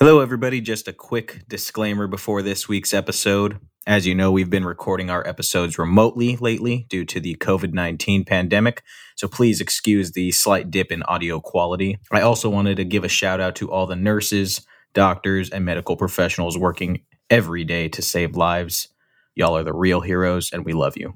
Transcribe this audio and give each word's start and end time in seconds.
Hello, 0.00 0.20
everybody. 0.20 0.60
Just 0.60 0.86
a 0.86 0.92
quick 0.92 1.42
disclaimer 1.48 2.06
before 2.06 2.40
this 2.40 2.68
week's 2.68 2.94
episode. 2.94 3.58
As 3.84 4.06
you 4.06 4.14
know, 4.14 4.30
we've 4.30 4.48
been 4.48 4.64
recording 4.64 5.10
our 5.10 5.26
episodes 5.26 5.76
remotely 5.76 6.36
lately 6.36 6.86
due 6.88 7.04
to 7.06 7.18
the 7.18 7.34
COVID 7.34 7.72
19 7.72 8.24
pandemic, 8.24 8.84
so 9.16 9.26
please 9.26 9.60
excuse 9.60 10.12
the 10.12 10.30
slight 10.30 10.70
dip 10.70 10.92
in 10.92 11.02
audio 11.02 11.40
quality. 11.40 11.98
I 12.12 12.20
also 12.20 12.48
wanted 12.48 12.76
to 12.76 12.84
give 12.84 13.02
a 13.02 13.08
shout 13.08 13.40
out 13.40 13.56
to 13.56 13.72
all 13.72 13.86
the 13.86 13.96
nurses, 13.96 14.64
doctors, 14.94 15.50
and 15.50 15.64
medical 15.64 15.96
professionals 15.96 16.56
working 16.56 17.02
every 17.28 17.64
day 17.64 17.88
to 17.88 18.00
save 18.00 18.36
lives. 18.36 18.90
Y'all 19.34 19.56
are 19.56 19.64
the 19.64 19.74
real 19.74 20.02
heroes, 20.02 20.52
and 20.52 20.64
we 20.64 20.74
love 20.74 20.96
you. 20.96 21.12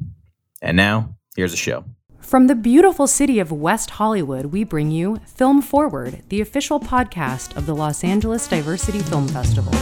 And 0.61 0.77
now, 0.77 1.14
here's 1.37 1.53
the 1.53 1.57
show. 1.57 1.85
From 2.23 2.46
the 2.46 2.54
beautiful 2.54 3.07
city 3.07 3.41
of 3.41 3.52
West 3.52 3.91
Hollywood, 3.91 4.46
we 4.46 4.64
bring 4.64 4.91
you 4.91 5.16
Film 5.27 5.61
Forward, 5.61 6.22
the 6.30 6.41
official 6.41 6.80
podcast 6.80 7.54
of 7.57 7.66
the 7.66 7.75
Los 7.75 8.04
Angeles 8.04 8.48
Diversity 8.48 9.00
Film 9.00 9.29
Festival. 9.29 9.72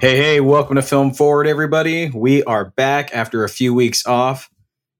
Hey, 0.00 0.16
hey, 0.16 0.40
welcome 0.40 0.76
to 0.76 0.82
Film 0.82 1.12
Forward, 1.14 1.48
everybody. 1.48 2.10
We 2.10 2.44
are 2.44 2.66
back 2.66 3.12
after 3.12 3.42
a 3.42 3.48
few 3.48 3.74
weeks 3.74 4.06
off. 4.06 4.50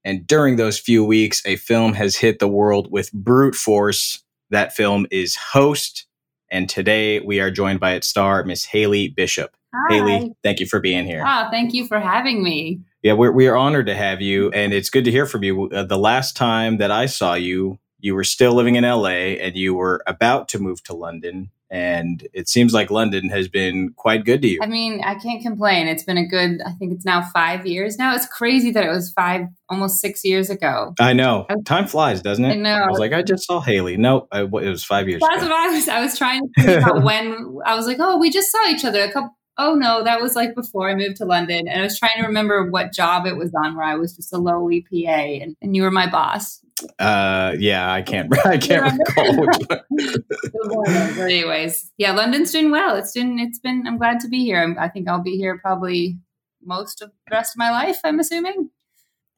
And 0.03 0.27
during 0.27 0.57
those 0.57 0.79
few 0.79 1.05
weeks, 1.05 1.41
a 1.45 1.55
film 1.55 1.93
has 1.93 2.17
hit 2.17 2.39
the 2.39 2.47
world 2.47 2.91
with 2.91 3.13
brute 3.13 3.55
force. 3.55 4.21
That 4.49 4.75
film 4.75 5.05
is 5.11 5.35
Host. 5.35 6.07
And 6.51 6.69
today 6.69 7.19
we 7.19 7.39
are 7.39 7.51
joined 7.51 7.79
by 7.79 7.93
its 7.93 8.07
star, 8.07 8.43
Miss 8.43 8.65
Haley 8.65 9.09
Bishop. 9.09 9.55
Hi. 9.73 9.95
Haley, 9.95 10.35
thank 10.43 10.59
you 10.59 10.65
for 10.65 10.79
being 10.79 11.05
here. 11.05 11.23
Oh, 11.25 11.47
thank 11.51 11.73
you 11.73 11.87
for 11.87 11.99
having 11.99 12.43
me. 12.43 12.81
Yeah, 13.01 13.13
we're, 13.13 13.31
we 13.31 13.47
are 13.47 13.57
honored 13.57 13.87
to 13.87 13.95
have 13.95 14.21
you. 14.21 14.49
And 14.51 14.73
it's 14.73 14.89
good 14.89 15.05
to 15.05 15.11
hear 15.11 15.25
from 15.25 15.43
you. 15.43 15.69
Uh, 15.69 15.83
the 15.83 15.97
last 15.97 16.35
time 16.35 16.77
that 16.77 16.91
I 16.91 17.07
saw 17.07 17.33
you, 17.33 17.79
you 17.99 18.15
were 18.15 18.23
still 18.23 18.53
living 18.53 18.75
in 18.75 18.83
LA 18.83 19.37
and 19.39 19.55
you 19.55 19.73
were 19.73 20.01
about 20.07 20.47
to 20.49 20.59
move 20.59 20.83
to 20.83 20.93
London. 20.93 21.49
And 21.71 22.27
it 22.33 22.47
seems 22.47 22.73
like 22.73 22.91
London 22.91 23.29
has 23.29 23.47
been 23.47 23.93
quite 23.93 24.23
good 24.23 24.41
to 24.43 24.47
you. 24.47 24.59
I 24.61 24.67
mean, 24.67 25.01
I 25.03 25.15
can't 25.15 25.41
complain. 25.41 25.87
It's 25.87 26.03
been 26.03 26.17
a 26.17 26.25
good, 26.25 26.61
I 26.65 26.71
think 26.73 26.93
it's 26.93 27.05
now 27.05 27.23
five 27.33 27.65
years 27.65 27.97
now. 27.97 28.13
It's 28.15 28.27
crazy 28.27 28.71
that 28.71 28.83
it 28.85 28.89
was 28.89 29.11
five, 29.11 29.47
almost 29.69 29.99
six 29.99 30.23
years 30.23 30.49
ago. 30.49 30.93
I 30.99 31.13
know. 31.13 31.47
Time 31.65 31.87
flies, 31.87 32.21
doesn't 32.21 32.45
it? 32.45 32.51
I 32.51 32.55
know. 32.55 32.75
I 32.75 32.87
was 32.87 32.99
like, 32.99 33.13
I 33.13 33.23
just 33.23 33.45
saw 33.47 33.61
Haley. 33.61 33.97
No, 33.97 34.27
I, 34.31 34.41
it 34.41 34.51
was 34.51 34.83
five 34.83 35.09
years 35.09 35.21
That's 35.21 35.41
ago. 35.41 35.49
what 35.51 35.69
I 35.69 35.73
was, 35.73 35.89
I 35.89 36.01
was 36.01 36.17
trying 36.17 36.41
to 36.41 36.63
think 36.63 36.83
about 36.83 37.03
when 37.03 37.57
I 37.65 37.75
was 37.75 37.87
like, 37.87 37.97
oh, 37.99 38.17
we 38.17 38.29
just 38.29 38.51
saw 38.51 38.69
each 38.69 38.85
other 38.85 39.01
a 39.01 39.11
couple. 39.11 39.35
Oh 39.57 39.73
no, 39.73 40.03
that 40.03 40.21
was 40.21 40.35
like 40.35 40.53
before 40.53 40.89
I 40.89 40.95
moved 40.95 41.15
to 41.17 41.25
London, 41.25 41.65
and 41.69 41.79
I 41.79 41.83
was 41.83 41.97
trying 41.97 42.17
to 42.17 42.27
remember 42.27 42.69
what 42.69 42.91
job 42.91 43.25
it 43.25 43.37
was 43.37 43.53
on, 43.63 43.77
where 43.77 43.85
I 43.85 43.95
was 43.95 44.13
just 44.13 44.33
a 44.33 44.37
lowly 44.37 44.81
PA, 44.81 45.07
and, 45.07 45.55
and 45.61 45.75
you 45.75 45.83
were 45.83 45.91
my 45.91 46.09
boss. 46.09 46.59
Uh, 46.99 47.55
yeah, 47.57 47.91
I 47.91 48.01
can't. 48.01 48.33
I 48.45 48.57
can't 48.57 48.99
recall 48.99 49.47
but 49.69 51.17
anyways, 51.19 51.91
yeah, 51.97 52.11
London's 52.11 52.51
doing 52.51 52.71
well. 52.71 52.95
It's 52.95 53.13
been, 53.13 53.39
it's 53.39 53.59
been. 53.59 53.85
I'm 53.87 53.97
glad 53.97 54.19
to 54.21 54.27
be 54.27 54.43
here. 54.43 54.61
I'm, 54.61 54.77
I 54.77 54.89
think 54.89 55.07
I'll 55.07 55.23
be 55.23 55.37
here 55.37 55.57
probably 55.57 56.17
most 56.63 57.01
of 57.01 57.09
the 57.09 57.35
rest 57.35 57.55
of 57.55 57.59
my 57.59 57.71
life. 57.71 57.99
I'm 58.03 58.19
assuming. 58.19 58.69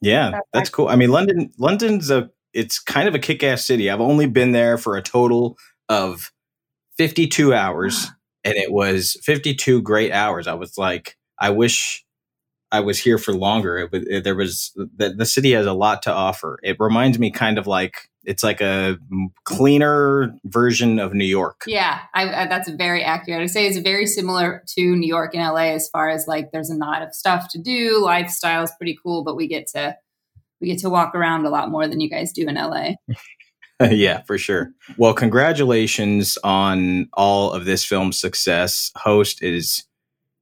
Yeah, 0.02 0.39
that's 0.53 0.69
cool. 0.69 0.88
I 0.88 0.95
mean, 0.95 1.11
London. 1.11 1.52
London's 1.58 2.09
a. 2.09 2.30
It's 2.53 2.80
kind 2.80 3.08
of 3.08 3.13
a 3.13 3.19
kick-ass 3.19 3.65
city. 3.65 3.89
I've 3.89 4.02
only 4.02 4.25
been 4.25 4.52
there 4.52 4.77
for 4.77 4.97
a 4.97 5.02
total 5.02 5.58
of 5.89 6.31
fifty-two 6.97 7.53
hours, 7.53 8.08
and 8.43 8.55
it 8.55 8.71
was 8.71 9.17
fifty-two 9.23 9.81
great 9.83 10.11
hours. 10.11 10.47
I 10.47 10.55
was 10.55 10.77
like, 10.77 11.17
I 11.39 11.52
wish 11.52 12.03
I 12.71 12.81
was 12.81 12.99
here 12.99 13.17
for 13.17 13.33
longer. 13.33 13.77
It, 13.77 13.89
it, 13.93 14.23
there 14.23 14.35
was 14.35 14.73
the, 14.75 15.09
the 15.09 15.25
city 15.25 15.51
has 15.51 15.65
a 15.65 15.73
lot 15.73 16.01
to 16.03 16.11
offer. 16.13 16.59
It 16.63 16.77
reminds 16.79 17.17
me 17.17 17.31
kind 17.31 17.57
of 17.57 17.67
like 17.67 18.09
it's 18.25 18.43
like 18.43 18.59
a 18.59 18.97
cleaner 19.45 20.33
version 20.43 20.99
of 20.99 21.13
New 21.13 21.25
York. 21.25 21.64
Yeah, 21.65 22.02
I, 22.14 22.43
I, 22.43 22.47
that's 22.47 22.69
very 22.69 23.02
accurate. 23.03 23.37
I 23.37 23.43
would 23.43 23.52
say 23.52 23.67
it's 23.67 23.77
very 23.77 24.05
similar 24.05 24.64
to 24.75 24.95
New 24.95 25.08
York 25.08 25.33
and 25.33 25.43
LA 25.43 25.73
as 25.73 25.87
far 25.89 26.09
as 26.09 26.27
like 26.27 26.52
there's 26.52 26.69
a 26.69 26.75
lot 26.75 27.02
of 27.02 27.15
stuff 27.15 27.47
to 27.52 27.59
do. 27.59 28.03
Lifestyle 28.03 28.64
is 28.64 28.71
pretty 28.77 28.97
cool, 29.02 29.23
but 29.23 29.37
we 29.37 29.47
get 29.47 29.67
to 29.67 29.95
we 30.59 30.67
get 30.67 30.80
to 30.80 30.89
walk 30.89 31.15
around 31.15 31.45
a 31.45 31.49
lot 31.49 31.69
more 31.69 31.87
than 31.87 32.02
you 32.02 32.09
guys 32.09 32.33
do 32.33 32.47
in 32.47 32.55
LA. 32.55 32.92
yeah, 33.92 34.21
for 34.23 34.37
sure. 34.37 34.71
Well, 34.97 35.13
congratulations 35.13 36.37
on 36.43 37.09
all 37.13 37.52
of 37.52 37.65
this 37.65 37.86
film's 37.86 38.19
success. 38.19 38.92
Host 38.95 39.43
is 39.43 39.83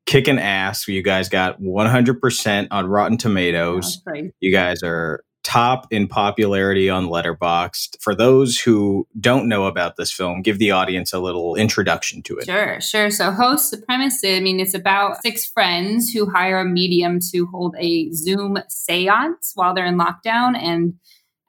kicking 0.05 0.39
ass. 0.39 0.88
You 0.88 1.01
guys 1.01 1.29
got 1.29 1.61
100% 1.61 2.67
on 2.71 2.88
Rotten 2.88 3.17
Tomatoes. 3.17 4.01
You 4.39 4.51
guys 4.51 4.83
are 4.83 5.23
top 5.43 5.85
in 5.91 6.07
popularity 6.07 6.89
on 6.89 7.05
Letterboxd. 7.05 8.01
For 8.01 8.15
those 8.15 8.59
who 8.59 9.07
don't 9.19 9.47
know 9.47 9.65
about 9.65 9.95
this 9.95 10.11
film, 10.11 10.41
give 10.41 10.57
the 10.57 10.71
audience 10.71 11.13
a 11.13 11.19
little 11.19 11.55
introduction 11.55 12.23
to 12.23 12.38
it. 12.38 12.45
Sure, 12.45 12.81
sure. 12.81 13.11
So, 13.11 13.31
host 13.31 13.71
the 13.71 13.77
premise. 13.77 14.21
I 14.25 14.39
mean, 14.39 14.59
it's 14.59 14.73
about 14.73 15.21
six 15.21 15.45
friends 15.45 16.09
who 16.09 16.29
hire 16.29 16.59
a 16.59 16.65
medium 16.65 17.19
to 17.31 17.45
hold 17.45 17.75
a 17.79 18.11
Zoom 18.11 18.57
séance 18.69 19.51
while 19.53 19.73
they're 19.73 19.85
in 19.85 19.99
lockdown, 19.99 20.57
and 20.57 20.95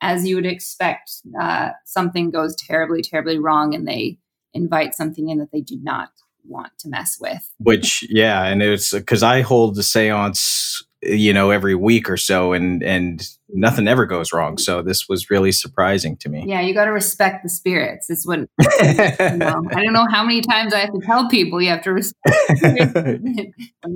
as 0.03 0.27
you 0.27 0.37
would 0.37 0.47
expect, 0.47 1.11
uh, 1.41 1.71
something 1.87 2.31
goes 2.31 2.55
terribly, 2.55 3.01
terribly 3.01 3.39
wrong, 3.39 3.75
and 3.75 3.89
they 3.89 4.19
invite 4.53 4.95
something 4.95 5.31
in 5.31 5.39
that 5.39 5.53
they 5.53 5.63
do 5.63 5.79
not 5.83 6.11
want 6.49 6.79
to 6.79 6.89
mess 6.89 7.19
with. 7.21 7.51
Which, 7.59 8.05
yeah, 8.09 8.45
and 8.45 8.63
it's 8.63 8.93
because 8.93 9.23
I 9.23 9.43
hold 9.43 9.75
the 9.75 9.83
seance, 9.83 10.85
you 11.03 11.33
know, 11.33 11.51
every 11.51 11.75
week 11.75 12.09
or 12.09 12.17
so, 12.17 12.53
and 12.53 12.83
and 12.83 13.29
nothing 13.49 13.89
ever 13.89 14.07
goes 14.07 14.33
wrong. 14.33 14.59
So 14.59 14.83
this 14.83 15.09
was 15.09 15.31
really 15.31 15.53
surprising 15.53 16.17
to 16.19 16.29
me. 16.29 16.45
Yeah, 16.47 16.61
you 16.61 16.75
got 16.75 16.87
to 16.87 16.93
respect 16.93 17.43
the 17.43 17.49
spirits. 17.49 18.11
It's 18.11 18.27
what 18.27 18.39
you 18.61 19.37
know, 19.37 19.63
I 19.71 19.83
don't 19.83 19.93
know 19.93 20.07
how 20.11 20.25
many 20.25 20.41
times 20.41 20.73
I 20.75 20.81
have 20.81 20.93
to 20.93 21.01
tell 21.01 21.29
people 21.29 21.61
you 21.61 21.71
have 21.71 21.83
to 21.83 21.93
respect. 21.93 22.61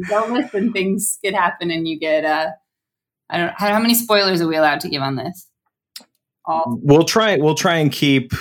don't 0.08 0.32
listen, 0.32 0.72
things 0.72 1.18
could 1.24 1.34
happen, 1.34 1.70
and 1.70 1.86
you 1.86 1.98
get. 1.98 2.24
Uh, 2.24 2.50
I 3.28 3.38
don't. 3.38 3.52
How, 3.56 3.72
how 3.72 3.80
many 3.80 3.94
spoilers 3.94 4.40
are 4.40 4.48
we 4.48 4.56
allowed 4.56 4.80
to 4.80 4.88
give 4.88 5.02
on 5.02 5.16
this? 5.16 5.46
All. 6.46 6.78
we'll 6.82 7.04
try 7.04 7.36
we'll 7.36 7.54
try 7.54 7.76
and 7.76 7.92
keep 7.92 8.32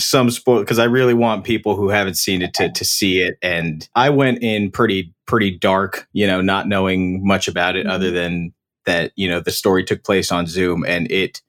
some 0.00 0.30
spoil 0.30 0.60
because 0.60 0.78
I 0.78 0.84
really 0.84 1.14
want 1.14 1.44
people 1.44 1.76
who 1.76 1.88
haven't 1.88 2.14
seen 2.14 2.42
it 2.42 2.54
to 2.54 2.70
to 2.70 2.84
see 2.84 3.20
it. 3.20 3.38
And 3.42 3.88
I 3.94 4.10
went 4.10 4.42
in 4.42 4.70
pretty 4.70 5.14
pretty 5.26 5.50
dark, 5.50 6.08
you 6.12 6.26
know, 6.26 6.40
not 6.40 6.68
knowing 6.68 7.26
much 7.26 7.48
about 7.48 7.76
it 7.76 7.86
other 7.86 8.06
mm-hmm. 8.06 8.14
than 8.14 8.54
that, 8.86 9.12
you 9.16 9.28
know, 9.28 9.40
the 9.40 9.52
story 9.52 9.84
took 9.84 10.02
place 10.02 10.32
on 10.32 10.46
Zoom 10.46 10.84
and 10.86 11.10
it 11.10 11.42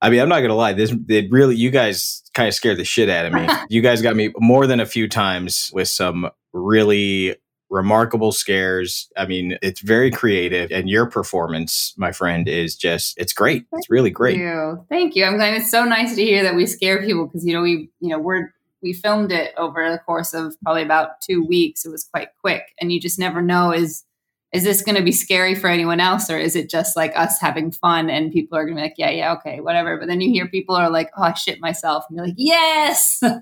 I 0.00 0.10
mean, 0.10 0.20
I'm 0.20 0.28
not 0.28 0.40
gonna 0.40 0.54
lie. 0.54 0.74
This 0.74 0.94
it 1.08 1.30
really, 1.30 1.56
you 1.56 1.70
guys 1.70 2.22
kind 2.34 2.46
of 2.46 2.54
scared 2.54 2.78
the 2.78 2.84
shit 2.84 3.08
out 3.08 3.26
of 3.26 3.32
me. 3.32 3.48
you 3.68 3.82
guys 3.82 4.00
got 4.02 4.16
me 4.16 4.32
more 4.38 4.66
than 4.66 4.80
a 4.80 4.86
few 4.86 5.08
times 5.08 5.70
with 5.74 5.88
some 5.88 6.30
really 6.52 7.36
remarkable 7.70 8.32
scares. 8.32 9.10
I 9.16 9.26
mean, 9.26 9.58
it's 9.62 9.80
very 9.80 10.10
creative, 10.10 10.70
and 10.70 10.88
your 10.88 11.06
performance, 11.06 11.94
my 11.96 12.12
friend, 12.12 12.48
is 12.48 12.76
just—it's 12.76 13.32
great. 13.32 13.66
It's 13.72 13.90
really 13.90 14.10
great. 14.10 14.36
Thank 14.36 14.42
you. 14.42 14.86
Thank 14.88 15.16
you. 15.16 15.24
I'm 15.24 15.36
glad 15.36 15.54
it's 15.54 15.70
so 15.70 15.84
nice 15.84 16.14
to 16.16 16.22
hear 16.22 16.42
that 16.42 16.54
we 16.54 16.66
scare 16.66 17.02
people 17.04 17.26
because 17.26 17.44
you 17.44 17.52
know 17.52 17.62
we 17.62 17.90
you 18.00 18.08
know 18.08 18.18
we're 18.18 18.52
we 18.82 18.92
filmed 18.92 19.32
it 19.32 19.54
over 19.56 19.90
the 19.90 19.98
course 19.98 20.34
of 20.34 20.54
probably 20.62 20.82
about 20.82 21.20
two 21.20 21.44
weeks. 21.44 21.84
It 21.84 21.90
was 21.90 22.04
quite 22.04 22.28
quick, 22.40 22.62
and 22.80 22.92
you 22.92 23.00
just 23.00 23.18
never 23.18 23.42
know 23.42 23.72
is 23.72 24.04
is 24.52 24.64
this 24.64 24.82
going 24.82 24.96
to 24.96 25.02
be 25.02 25.12
scary 25.12 25.54
for 25.54 25.68
anyone 25.68 26.00
else 26.00 26.30
or 26.30 26.38
is 26.38 26.56
it 26.56 26.70
just 26.70 26.96
like 26.96 27.12
us 27.16 27.38
having 27.40 27.70
fun 27.70 28.08
and 28.08 28.32
people 28.32 28.56
are 28.56 28.64
going 28.64 28.76
to 28.76 28.80
be 28.80 28.84
like 28.84 28.94
yeah 28.96 29.10
yeah 29.10 29.32
okay 29.32 29.60
whatever. 29.60 29.98
But 29.98 30.08
then 30.08 30.20
you 30.20 30.30
hear 30.30 30.48
people 30.48 30.74
are 30.74 30.90
like 30.90 31.10
oh 31.16 31.22
I 31.22 31.34
shit 31.34 31.60
myself 31.60 32.04
and 32.08 32.16
you're 32.16 32.26
like 32.26 32.34
yes! 32.36 33.22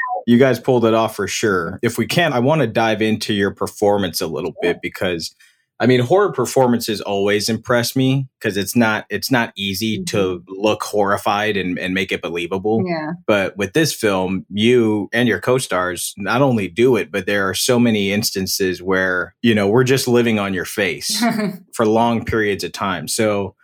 You 0.28 0.38
guys 0.38 0.58
pulled 0.58 0.84
it 0.84 0.92
off 0.92 1.14
for 1.14 1.28
sure. 1.28 1.78
If 1.82 1.98
we 1.98 2.06
can, 2.06 2.32
I 2.32 2.40
want 2.40 2.60
to 2.60 2.66
dive 2.66 3.00
into 3.00 3.32
your 3.32 3.52
performance 3.52 4.20
a 4.20 4.26
little 4.26 4.54
bit 4.60 4.82
because 4.82 5.36
I 5.78 5.86
mean 5.86 6.00
horror 6.00 6.32
performances 6.32 7.00
always 7.00 7.48
impress 7.48 7.94
me 7.94 8.28
because 8.38 8.56
it's 8.56 8.74
not 8.74 9.04
it's 9.10 9.30
not 9.30 9.52
easy 9.56 9.98
mm-hmm. 9.98 10.04
to 10.16 10.42
look 10.48 10.82
horrified 10.82 11.56
and, 11.56 11.78
and 11.78 11.94
make 11.94 12.12
it 12.12 12.22
believable. 12.22 12.82
yeah 12.86 13.12
But 13.26 13.56
with 13.56 13.72
this 13.72 13.92
film, 13.92 14.46
you 14.50 15.08
and 15.12 15.28
your 15.28 15.40
co-stars 15.40 16.14
not 16.16 16.42
only 16.42 16.68
do 16.68 16.96
it, 16.96 17.10
but 17.10 17.26
there 17.26 17.48
are 17.48 17.54
so 17.54 17.78
many 17.78 18.12
instances 18.12 18.82
where, 18.82 19.34
you 19.42 19.54
know, 19.54 19.68
we're 19.68 19.84
just 19.84 20.08
living 20.08 20.38
on 20.38 20.54
your 20.54 20.64
face 20.64 21.22
for 21.74 21.86
long 21.86 22.24
periods 22.24 22.64
of 22.64 22.72
time. 22.72 23.08
So 23.08 23.54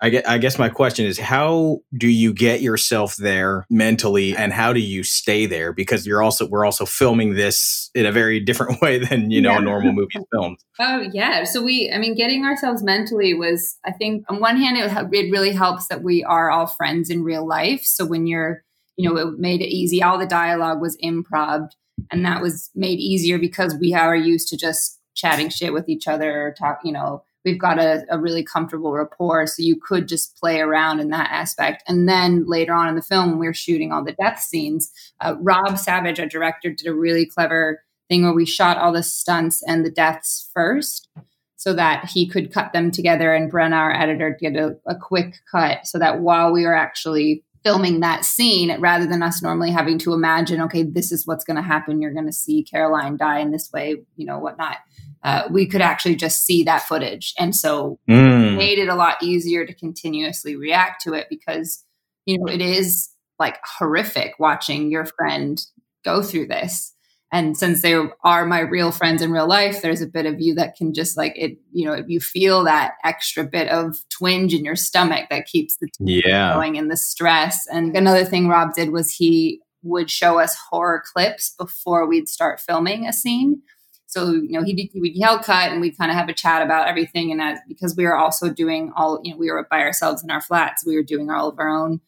I 0.00 0.10
guess, 0.10 0.24
I 0.26 0.38
guess 0.38 0.58
my 0.58 0.68
question 0.68 1.06
is 1.06 1.18
how 1.18 1.80
do 1.96 2.06
you 2.08 2.32
get 2.32 2.60
yourself 2.60 3.16
there 3.16 3.66
mentally 3.68 4.36
and 4.36 4.52
how 4.52 4.72
do 4.72 4.78
you 4.78 5.02
stay 5.02 5.46
there 5.46 5.72
because 5.72 6.06
you're 6.06 6.22
also 6.22 6.46
we're 6.46 6.64
also 6.64 6.86
filming 6.86 7.34
this 7.34 7.90
in 7.96 8.06
a 8.06 8.12
very 8.12 8.38
different 8.38 8.80
way 8.82 8.98
than 8.98 9.30
you 9.32 9.40
know 9.40 9.50
Yeah. 9.52 9.58
a 9.58 9.62
normal 9.62 9.92
movie 9.98 10.18
is 10.18 10.24
filmed 10.32 10.58
Oh 10.80 11.00
yeah. 11.12 11.42
So 11.42 11.60
we, 11.62 11.90
I 11.92 11.98
mean, 11.98 12.14
getting 12.14 12.44
ourselves 12.44 12.84
mentally 12.84 13.34
was, 13.34 13.76
I 13.84 13.90
think, 13.90 14.24
on 14.28 14.38
one 14.38 14.56
hand, 14.56 14.76
it, 14.76 14.92
it 15.12 15.32
really 15.32 15.50
helps 15.50 15.88
that 15.88 16.02
we 16.04 16.22
are 16.22 16.50
all 16.52 16.68
friends 16.68 17.10
in 17.10 17.24
real 17.24 17.44
life. 17.44 17.82
So 17.82 18.06
when 18.06 18.28
you're, 18.28 18.62
you 18.96 19.08
know, 19.08 19.16
it 19.16 19.38
made 19.40 19.60
it 19.60 19.66
easy. 19.74 20.00
All 20.04 20.18
the 20.18 20.26
dialogue 20.26 20.80
was 20.80 20.96
improv, 21.02 21.68
and 22.12 22.24
that 22.24 22.40
was 22.40 22.70
made 22.76 23.00
easier 23.00 23.38
because 23.40 23.74
we 23.80 23.92
are 23.92 24.14
used 24.14 24.46
to 24.50 24.56
just 24.56 25.00
chatting 25.16 25.48
shit 25.48 25.72
with 25.72 25.88
each 25.88 26.06
other 26.06 26.46
or 26.46 26.54
talk, 26.56 26.78
you 26.84 26.92
know, 26.92 27.24
we've 27.44 27.60
got 27.60 27.78
a, 27.78 28.04
a, 28.10 28.18
really 28.18 28.42
comfortable 28.42 28.92
rapport. 28.92 29.46
So 29.46 29.62
you 29.62 29.76
could 29.80 30.08
just 30.08 30.36
play 30.36 30.60
around 30.60 31.00
in 31.00 31.10
that 31.10 31.30
aspect. 31.30 31.82
And 31.86 32.08
then 32.08 32.44
later 32.46 32.74
on 32.74 32.88
in 32.88 32.96
the 32.96 33.02
film, 33.02 33.30
when 33.30 33.38
we 33.38 33.46
were 33.46 33.54
shooting 33.54 33.92
all 33.92 34.04
the 34.04 34.12
death 34.12 34.40
scenes, 34.40 34.90
uh, 35.20 35.36
Rob 35.40 35.78
Savage, 35.78 36.20
our 36.20 36.26
director, 36.26 36.70
did 36.70 36.86
a 36.86 36.94
really 36.94 37.26
clever 37.26 37.82
thing 38.08 38.22
where 38.22 38.34
we 38.34 38.46
shot 38.46 38.78
all 38.78 38.92
the 38.92 39.02
stunts 39.02 39.62
and 39.62 39.84
the 39.84 39.90
deaths 39.90 40.50
first 40.52 41.08
so 41.56 41.72
that 41.74 42.08
he 42.08 42.26
could 42.26 42.52
cut 42.52 42.72
them 42.72 42.90
together 42.90 43.34
and 43.34 43.52
Brenna, 43.52 43.76
our 43.76 43.92
editor, 43.92 44.36
did 44.40 44.56
a, 44.56 44.76
a 44.86 44.94
quick 44.94 45.36
cut 45.50 45.86
so 45.86 45.98
that 45.98 46.20
while 46.20 46.52
we 46.52 46.64
were 46.64 46.74
actually 46.74 47.44
filming 47.64 48.00
that 48.00 48.24
scene 48.24 48.78
rather 48.80 49.06
than 49.06 49.22
us 49.22 49.42
normally 49.42 49.70
having 49.70 49.98
to 49.98 50.12
imagine 50.12 50.60
okay 50.60 50.82
this 50.82 51.12
is 51.12 51.26
what's 51.26 51.44
going 51.44 51.56
to 51.56 51.62
happen. 51.62 52.00
You're 52.00 52.12
going 52.12 52.26
to 52.26 52.32
see 52.32 52.62
caroline 52.62 53.16
die 53.16 53.40
in 53.40 53.50
this 53.50 53.70
way 53.72 53.96
you 54.16 54.26
know 54.26 54.38
whatnot. 54.38 54.78
Uh, 55.22 55.42
we 55.50 55.66
could 55.66 55.80
actually 55.80 56.14
just 56.14 56.44
see 56.44 56.62
that 56.62 56.82
footage. 56.82 57.34
And 57.38 57.54
so 57.54 57.98
mm. 58.08 58.52
it 58.52 58.56
made 58.56 58.78
it 58.78 58.88
a 58.88 58.94
lot 58.94 59.22
easier 59.22 59.66
to 59.66 59.74
continuously 59.74 60.54
react 60.54 61.02
to 61.02 61.14
it 61.14 61.26
because 61.28 61.84
you 62.26 62.38
know 62.38 62.46
it 62.46 62.60
is 62.60 63.10
like 63.38 63.58
horrific 63.64 64.34
watching 64.38 64.90
your 64.90 65.04
friend 65.04 65.60
go 66.04 66.22
through 66.22 66.46
this 66.46 66.94
and 67.30 67.56
since 67.56 67.82
they 67.82 67.94
are 68.24 68.46
my 68.46 68.60
real 68.60 68.90
friends 68.90 69.20
in 69.20 69.30
real 69.30 69.46
life 69.46 69.82
there's 69.82 70.00
a 70.00 70.06
bit 70.06 70.26
of 70.26 70.40
you 70.40 70.54
that 70.54 70.76
can 70.76 70.94
just 70.94 71.16
like 71.16 71.32
it 71.36 71.58
you 71.72 71.84
know 71.84 71.92
if 71.92 72.08
you 72.08 72.20
feel 72.20 72.64
that 72.64 72.94
extra 73.04 73.44
bit 73.44 73.68
of 73.68 73.96
twinge 74.08 74.54
in 74.54 74.64
your 74.64 74.76
stomach 74.76 75.26
that 75.30 75.46
keeps 75.46 75.76
the 75.76 75.88
yeah. 76.00 76.54
going 76.54 76.78
and 76.78 76.90
the 76.90 76.96
stress. 76.96 77.66
And 77.70 77.96
another 77.96 78.24
thing 78.24 78.48
rob 78.48 78.74
did 78.74 78.90
was 78.90 79.10
he 79.10 79.60
would 79.82 80.10
show 80.10 80.38
us 80.38 80.56
horror 80.70 81.02
clips 81.12 81.54
before 81.58 82.06
we'd 82.06 82.28
start 82.28 82.60
filming 82.60 83.06
a 83.06 83.12
scene. 83.12 83.62
So 84.06 84.30
you 84.30 84.52
know 84.52 84.62
he 84.62 84.74
did 84.74 85.00
we'd 85.00 85.16
yell 85.16 85.38
cut 85.38 85.70
and 85.70 85.80
we'd 85.80 85.98
kind 85.98 86.10
of 86.10 86.16
have 86.16 86.28
a 86.28 86.34
chat 86.34 86.62
about 86.62 86.88
everything. 86.88 87.30
And 87.30 87.40
as 87.40 87.58
because 87.68 87.94
we 87.96 88.04
were 88.04 88.16
also 88.16 88.50
doing 88.50 88.92
all 88.96 89.20
you 89.22 89.32
know 89.32 89.38
we 89.38 89.50
were 89.50 89.66
by 89.70 89.80
ourselves 89.80 90.22
in 90.22 90.30
our 90.30 90.40
flats 90.40 90.84
we 90.86 90.96
were 90.96 91.02
doing 91.02 91.30
all 91.30 91.48
of 91.48 91.58
our 91.58 91.68
own 91.68 92.00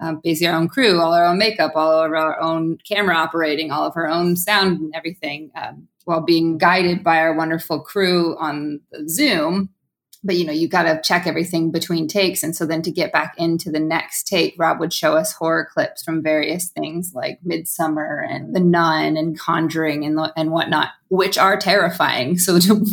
um, 0.00 0.20
basically 0.22 0.48
our 0.48 0.58
own 0.58 0.68
crew, 0.68 1.00
all 1.00 1.12
our 1.12 1.24
own 1.24 1.38
makeup, 1.38 1.72
all 1.74 1.92
of 1.92 2.12
our 2.12 2.40
own 2.40 2.78
camera 2.88 3.14
operating, 3.14 3.70
all 3.70 3.86
of 3.86 3.96
our 3.96 4.08
own 4.08 4.36
sound 4.36 4.80
and 4.80 4.94
everything, 4.94 5.50
um, 5.56 5.86
while 6.04 6.20
being 6.20 6.58
guided 6.58 7.02
by 7.02 7.18
our 7.18 7.34
wonderful 7.34 7.80
crew 7.80 8.36
on 8.38 8.80
Zoom. 9.08 9.70
But 10.26 10.36
you 10.36 10.46
know, 10.46 10.52
you 10.52 10.68
got 10.68 10.84
to 10.84 11.02
check 11.02 11.26
everything 11.26 11.70
between 11.70 12.08
takes, 12.08 12.42
and 12.42 12.56
so 12.56 12.64
then 12.64 12.80
to 12.82 12.90
get 12.90 13.12
back 13.12 13.34
into 13.36 13.70
the 13.70 13.78
next 13.78 14.26
take, 14.26 14.54
Rob 14.58 14.80
would 14.80 14.92
show 14.92 15.16
us 15.16 15.32
horror 15.32 15.68
clips 15.70 16.02
from 16.02 16.22
various 16.22 16.70
things 16.70 17.12
like 17.14 17.38
Midsommar 17.46 18.26
and 18.26 18.56
The 18.56 18.60
Nun 18.60 19.16
and 19.16 19.38
Conjuring 19.38 20.04
and 20.04 20.18
and 20.36 20.50
whatnot, 20.50 20.88
which 21.08 21.36
are 21.38 21.58
terrifying. 21.58 22.38
So 22.44 22.58
to, 22.58 22.84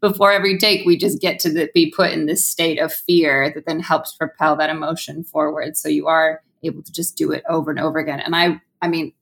before 0.00 0.32
every 0.32 0.56
take, 0.56 0.86
we 0.86 0.96
just 0.96 1.20
get 1.20 1.38
to 1.40 1.52
the, 1.52 1.68
be 1.74 1.90
put 1.90 2.12
in 2.12 2.26
this 2.26 2.46
state 2.46 2.78
of 2.78 2.92
fear 2.92 3.52
that 3.54 3.66
then 3.66 3.80
helps 3.80 4.14
propel 4.14 4.56
that 4.56 4.70
emotion 4.70 5.24
forward. 5.24 5.76
So 5.76 5.88
you 5.88 6.06
are 6.06 6.42
able 6.62 6.82
to 6.82 6.92
just 6.92 7.16
do 7.16 7.32
it 7.32 7.44
over 7.48 7.70
and 7.70 7.80
over 7.80 7.98
again. 7.98 8.20
And 8.20 8.34
I, 8.34 8.60
I 8.80 8.88
mean, 8.88 9.12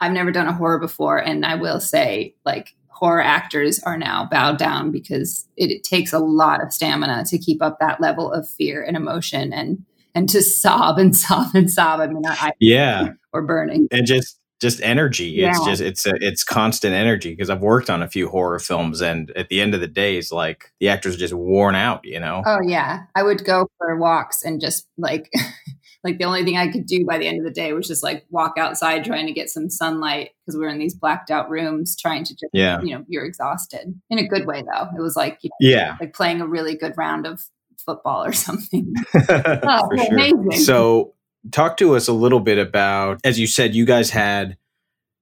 I've 0.00 0.12
never 0.12 0.30
done 0.30 0.46
a 0.46 0.52
horror 0.52 0.78
before, 0.78 1.18
and 1.18 1.44
I 1.44 1.56
will 1.56 1.80
say, 1.80 2.34
like, 2.44 2.74
horror 2.98 3.22
actors 3.22 3.80
are 3.84 3.96
now 3.96 4.26
bowed 4.28 4.58
down 4.58 4.90
because 4.90 5.46
it, 5.56 5.70
it 5.70 5.84
takes 5.84 6.12
a 6.12 6.18
lot 6.18 6.60
of 6.60 6.72
stamina 6.72 7.24
to 7.24 7.38
keep 7.38 7.62
up 7.62 7.78
that 7.78 8.00
level 8.00 8.32
of 8.32 8.48
fear 8.48 8.82
and 8.82 8.96
emotion 8.96 9.52
and 9.52 9.84
and 10.14 10.28
to 10.28 10.42
sob 10.42 10.98
and 10.98 11.16
sob 11.24 11.54
and 11.54 11.70
sob. 11.70 12.00
I 12.00 12.08
mean, 12.08 12.26
I, 12.26 12.52
yeah, 12.58 13.10
or 13.32 13.42
burning, 13.42 13.86
and 13.92 14.04
just 14.04 14.38
just 14.60 14.80
energy. 14.82 15.26
Yeah. 15.26 15.50
It's 15.50 15.64
just 15.64 15.80
it's 15.80 16.06
a, 16.06 16.12
it's 16.16 16.42
constant 16.42 16.94
energy 16.94 17.30
because 17.30 17.50
I've 17.50 17.60
worked 17.60 17.88
on 17.88 18.02
a 18.02 18.08
few 18.08 18.28
horror 18.28 18.58
films, 18.58 19.00
and 19.00 19.30
at 19.36 19.48
the 19.48 19.60
end 19.60 19.74
of 19.74 19.80
the 19.80 19.86
day, 19.86 20.16
it's 20.16 20.32
like 20.32 20.72
the 20.80 20.88
actors 20.88 21.14
are 21.14 21.18
just 21.18 21.34
worn 21.34 21.76
out. 21.76 22.04
You 22.04 22.18
know? 22.18 22.42
Oh 22.44 22.58
yeah, 22.66 23.04
I 23.14 23.22
would 23.22 23.44
go 23.44 23.70
for 23.78 23.96
walks 23.96 24.42
and 24.42 24.60
just 24.60 24.88
like 24.96 25.30
like 26.04 26.18
the 26.18 26.24
only 26.24 26.44
thing 26.44 26.56
I 26.56 26.70
could 26.70 26.86
do 26.86 27.04
by 27.04 27.18
the 27.18 27.26
end 27.26 27.38
of 27.38 27.44
the 27.44 27.50
day 27.50 27.72
was 27.72 27.88
just 27.88 28.02
like 28.02 28.24
walk 28.30 28.54
outside 28.56 29.04
trying 29.04 29.26
to 29.26 29.32
get 29.32 29.50
some 29.50 29.68
sunlight 29.68 30.30
because 30.44 30.58
we 30.58 30.64
are 30.64 30.68
in 30.68 30.78
these 30.78 30.94
blacked 30.94 31.30
out 31.30 31.50
rooms 31.50 31.96
trying 31.96 32.24
to 32.24 32.34
just, 32.34 32.50
yeah. 32.52 32.80
you 32.82 32.96
know, 32.96 33.04
you're 33.08 33.24
exhausted 33.24 34.00
in 34.08 34.18
a 34.18 34.26
good 34.26 34.46
way 34.46 34.62
though. 34.62 34.88
It 34.96 35.00
was 35.00 35.16
like, 35.16 35.38
you 35.42 35.50
know, 35.60 35.68
yeah, 35.68 35.96
like 36.00 36.14
playing 36.14 36.40
a 36.40 36.46
really 36.46 36.76
good 36.76 36.94
round 36.96 37.26
of 37.26 37.42
football 37.84 38.24
or 38.24 38.32
something. 38.34 38.94
oh, 39.14 39.88
sure. 39.96 40.06
amazing. 40.12 40.52
So 40.52 41.14
talk 41.50 41.76
to 41.78 41.96
us 41.96 42.06
a 42.08 42.12
little 42.12 42.40
bit 42.40 42.58
about, 42.58 43.20
as 43.24 43.40
you 43.40 43.46
said, 43.46 43.74
you 43.74 43.84
guys 43.84 44.10
had 44.10 44.56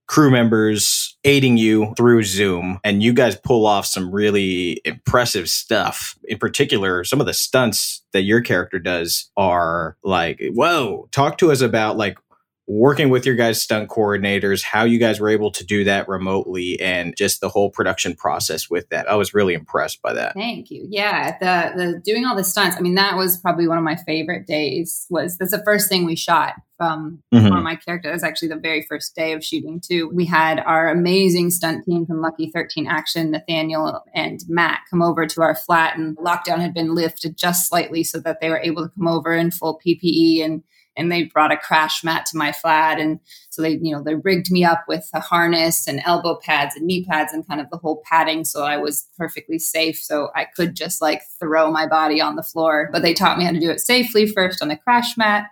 crew 0.06 0.30
members 0.30 1.16
aiding 1.24 1.56
you 1.56 1.92
through 1.96 2.22
Zoom, 2.22 2.78
and 2.84 3.02
you 3.02 3.12
guys 3.12 3.36
pull 3.36 3.66
off 3.66 3.86
some 3.86 4.10
really 4.10 4.80
impressive 4.84 5.48
stuff. 5.48 6.16
In 6.24 6.38
particular, 6.38 7.02
some 7.04 7.20
of 7.20 7.26
the 7.26 7.34
stunts 7.34 8.02
that 8.12 8.22
your 8.22 8.40
character 8.40 8.78
does 8.78 9.30
are 9.36 9.96
like, 10.04 10.40
whoa, 10.54 11.08
talk 11.10 11.38
to 11.38 11.50
us 11.50 11.60
about 11.60 11.96
like 11.96 12.18
working 12.68 13.10
with 13.10 13.24
your 13.24 13.36
guys' 13.36 13.62
stunt 13.62 13.88
coordinators, 13.88 14.62
how 14.62 14.84
you 14.84 14.98
guys 14.98 15.20
were 15.20 15.28
able 15.28 15.52
to 15.52 15.64
do 15.64 15.84
that 15.84 16.08
remotely, 16.08 16.80
and 16.80 17.16
just 17.16 17.40
the 17.40 17.48
whole 17.48 17.70
production 17.70 18.14
process 18.14 18.68
with 18.68 18.88
that. 18.88 19.08
I 19.08 19.14
was 19.14 19.34
really 19.34 19.54
impressed 19.54 20.02
by 20.02 20.12
that. 20.14 20.34
Thank 20.34 20.70
you. 20.70 20.86
Yeah, 20.90 21.38
the 21.38 21.76
the 21.76 22.00
doing 22.04 22.24
all 22.24 22.36
the 22.36 22.44
stunts. 22.44 22.76
I 22.76 22.80
mean, 22.80 22.96
that 22.96 23.16
was 23.16 23.38
probably 23.38 23.68
one 23.68 23.78
of 23.78 23.84
my 23.84 23.96
favorite 23.96 24.46
days. 24.46 25.06
Was 25.10 25.38
that's 25.38 25.52
the 25.52 25.62
first 25.64 25.88
thing 25.88 26.04
we 26.04 26.16
shot 26.16 26.54
from 26.76 27.22
mm-hmm. 27.32 27.62
my 27.62 27.76
character. 27.76 28.08
That 28.08 28.14
was 28.14 28.24
actually 28.24 28.48
the 28.48 28.56
very 28.56 28.82
first 28.82 29.14
day 29.14 29.32
of 29.32 29.44
shooting 29.44 29.80
too. 29.80 30.10
We 30.12 30.26
had 30.26 30.60
our 30.60 30.88
amazing 30.88 31.50
stunt 31.50 31.84
team 31.84 32.04
from 32.04 32.20
Lucky 32.20 32.50
Thirteen 32.50 32.88
Action, 32.88 33.30
Nathaniel 33.30 34.02
and 34.12 34.40
Matt, 34.48 34.80
come 34.90 35.02
over 35.02 35.26
to 35.26 35.42
our 35.42 35.54
flat, 35.54 35.96
and 35.96 36.16
lockdown 36.18 36.58
had 36.58 36.74
been 36.74 36.94
lifted 36.94 37.36
just 37.36 37.68
slightly 37.68 38.02
so 38.02 38.18
that 38.20 38.40
they 38.40 38.50
were 38.50 38.60
able 38.60 38.82
to 38.82 38.92
come 38.96 39.06
over 39.06 39.32
in 39.32 39.52
full 39.52 39.80
PPE 39.86 40.44
and 40.44 40.64
and 40.96 41.10
they 41.10 41.24
brought 41.24 41.52
a 41.52 41.56
crash 41.56 42.02
mat 42.02 42.26
to 42.26 42.36
my 42.36 42.52
flat. 42.52 42.98
And 42.98 43.20
so 43.50 43.62
they 43.62 43.78
you 43.80 43.92
know 43.92 44.02
they 44.02 44.14
rigged 44.14 44.50
me 44.50 44.64
up 44.64 44.84
with 44.88 45.08
a 45.12 45.20
harness 45.20 45.86
and 45.86 46.00
elbow 46.04 46.36
pads 46.36 46.76
and 46.76 46.86
knee 46.86 47.04
pads 47.04 47.32
and 47.32 47.46
kind 47.46 47.60
of 47.60 47.70
the 47.70 47.76
whole 47.76 48.02
padding 48.04 48.44
so 48.44 48.64
i 48.64 48.76
was 48.76 49.06
perfectly 49.16 49.58
safe. 49.58 49.98
So 49.98 50.30
i 50.34 50.44
could 50.44 50.74
just 50.74 51.00
like 51.00 51.22
throw 51.38 51.70
my 51.70 51.86
body 51.86 52.20
on 52.20 52.36
the 52.36 52.42
floor. 52.42 52.88
But 52.92 53.02
they 53.02 53.14
taught 53.14 53.38
me 53.38 53.44
how 53.44 53.52
to 53.52 53.60
do 53.60 53.70
it 53.70 53.80
safely 53.80 54.26
first 54.26 54.62
on 54.62 54.68
the 54.68 54.76
crash 54.76 55.16
mat. 55.16 55.46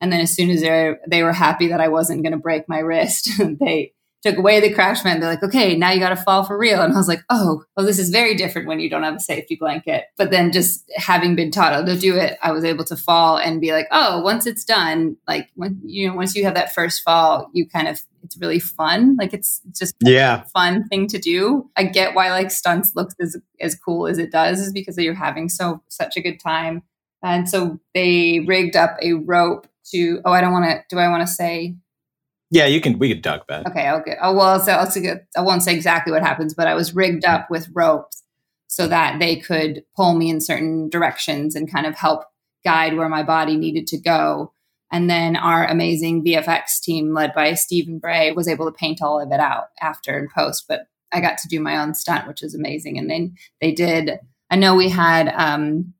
And 0.00 0.12
then 0.12 0.20
as 0.20 0.34
soon 0.34 0.50
as 0.50 0.60
they 0.60 0.94
they 1.06 1.22
were 1.22 1.32
happy 1.32 1.68
that 1.68 1.80
i 1.80 1.88
wasn't 1.88 2.22
going 2.22 2.32
to 2.32 2.38
break 2.38 2.68
my 2.68 2.78
wrist 2.78 3.30
they 3.60 3.92
took 4.22 4.36
away 4.36 4.60
the 4.60 4.72
crash 4.72 5.04
mat. 5.04 5.20
They're 5.20 5.30
like, 5.30 5.42
okay, 5.42 5.76
now 5.76 5.92
you 5.92 6.00
got 6.00 6.08
to 6.10 6.16
fall 6.16 6.44
for 6.44 6.58
real. 6.58 6.82
And 6.82 6.92
I 6.92 6.96
was 6.96 7.08
like, 7.08 7.22
oh, 7.30 7.62
well, 7.76 7.86
this 7.86 7.98
is 7.98 8.10
very 8.10 8.34
different 8.34 8.66
when 8.66 8.80
you 8.80 8.90
don't 8.90 9.04
have 9.04 9.16
a 9.16 9.20
safety 9.20 9.56
blanket. 9.56 10.06
But 10.16 10.30
then 10.30 10.50
just 10.50 10.90
having 10.96 11.36
been 11.36 11.50
taught 11.50 11.72
how 11.72 11.82
to 11.82 11.96
do 11.96 12.16
it, 12.16 12.36
I 12.42 12.50
was 12.50 12.64
able 12.64 12.84
to 12.86 12.96
fall 12.96 13.38
and 13.38 13.60
be 13.60 13.72
like, 13.72 13.86
oh, 13.92 14.20
once 14.22 14.46
it's 14.46 14.64
done, 14.64 15.16
like 15.28 15.50
when 15.54 15.80
you 15.84 16.08
know, 16.08 16.16
once 16.16 16.34
you 16.34 16.44
have 16.44 16.54
that 16.54 16.74
first 16.74 17.02
fall, 17.02 17.48
you 17.52 17.68
kind 17.68 17.86
of 17.86 18.00
it's 18.24 18.36
really 18.38 18.58
fun. 18.58 19.16
Like 19.16 19.32
it's, 19.32 19.60
just 19.72 19.94
yeah 20.00 20.42
fun 20.52 20.88
thing 20.88 21.06
to 21.08 21.18
do. 21.18 21.70
I 21.76 21.84
get 21.84 22.14
why 22.14 22.30
like 22.30 22.50
stunts 22.50 22.92
looks 22.96 23.14
as 23.20 23.36
as 23.60 23.76
cool 23.76 24.08
as 24.08 24.18
it 24.18 24.32
does 24.32 24.60
is 24.60 24.72
because 24.72 24.98
you're 24.98 25.14
having 25.14 25.48
so 25.48 25.82
such 25.88 26.16
a 26.16 26.20
good 26.20 26.40
time. 26.40 26.82
And 27.22 27.48
so 27.48 27.78
they 27.94 28.40
rigged 28.46 28.76
up 28.76 28.96
a 29.02 29.12
rope 29.14 29.66
to. 29.92 30.20
Oh, 30.24 30.32
I 30.32 30.40
don't 30.40 30.52
want 30.52 30.64
to. 30.66 30.82
Do 30.88 31.00
I 31.00 31.08
want 31.08 31.26
to 31.26 31.32
say 31.32 31.76
yeah, 32.50 32.66
you 32.66 32.80
can. 32.80 32.98
We 32.98 33.12
could 33.12 33.22
talk 33.22 33.42
about. 33.42 33.66
It. 33.66 33.70
Okay, 33.70 33.90
okay. 33.90 34.16
Oh 34.22 34.34
well, 34.34 34.58
so 34.60 34.72
I'll, 34.72 35.20
I 35.36 35.40
won't 35.40 35.62
say 35.62 35.74
exactly 35.74 36.12
what 36.12 36.22
happens, 36.22 36.54
but 36.54 36.66
I 36.66 36.74
was 36.74 36.94
rigged 36.94 37.24
up 37.24 37.50
with 37.50 37.68
ropes 37.74 38.22
so 38.68 38.86
that 38.86 39.18
they 39.18 39.36
could 39.36 39.82
pull 39.96 40.14
me 40.14 40.30
in 40.30 40.40
certain 40.40 40.88
directions 40.88 41.54
and 41.54 41.70
kind 41.70 41.86
of 41.86 41.94
help 41.94 42.24
guide 42.64 42.96
where 42.96 43.08
my 43.08 43.22
body 43.22 43.56
needed 43.56 43.86
to 43.88 43.98
go. 43.98 44.52
And 44.90 45.10
then 45.10 45.36
our 45.36 45.66
amazing 45.66 46.24
VFX 46.24 46.80
team, 46.80 47.12
led 47.12 47.34
by 47.34 47.54
Stephen 47.54 47.98
Bray, 47.98 48.32
was 48.32 48.48
able 48.48 48.66
to 48.66 48.76
paint 48.76 49.02
all 49.02 49.20
of 49.20 49.30
it 49.32 49.40
out 49.40 49.68
after 49.80 50.16
and 50.16 50.30
post. 50.30 50.64
But 50.68 50.86
I 51.12 51.20
got 51.20 51.38
to 51.38 51.48
do 51.48 51.60
my 51.60 51.78
own 51.78 51.94
stunt, 51.94 52.26
which 52.26 52.42
is 52.42 52.54
amazing. 52.54 52.98
And 52.98 53.10
then 53.10 53.34
they 53.60 53.72
did. 53.72 54.18
I 54.50 54.56
know 54.56 54.74
we 54.74 54.88
had 54.88 55.28
um, 55.36 55.92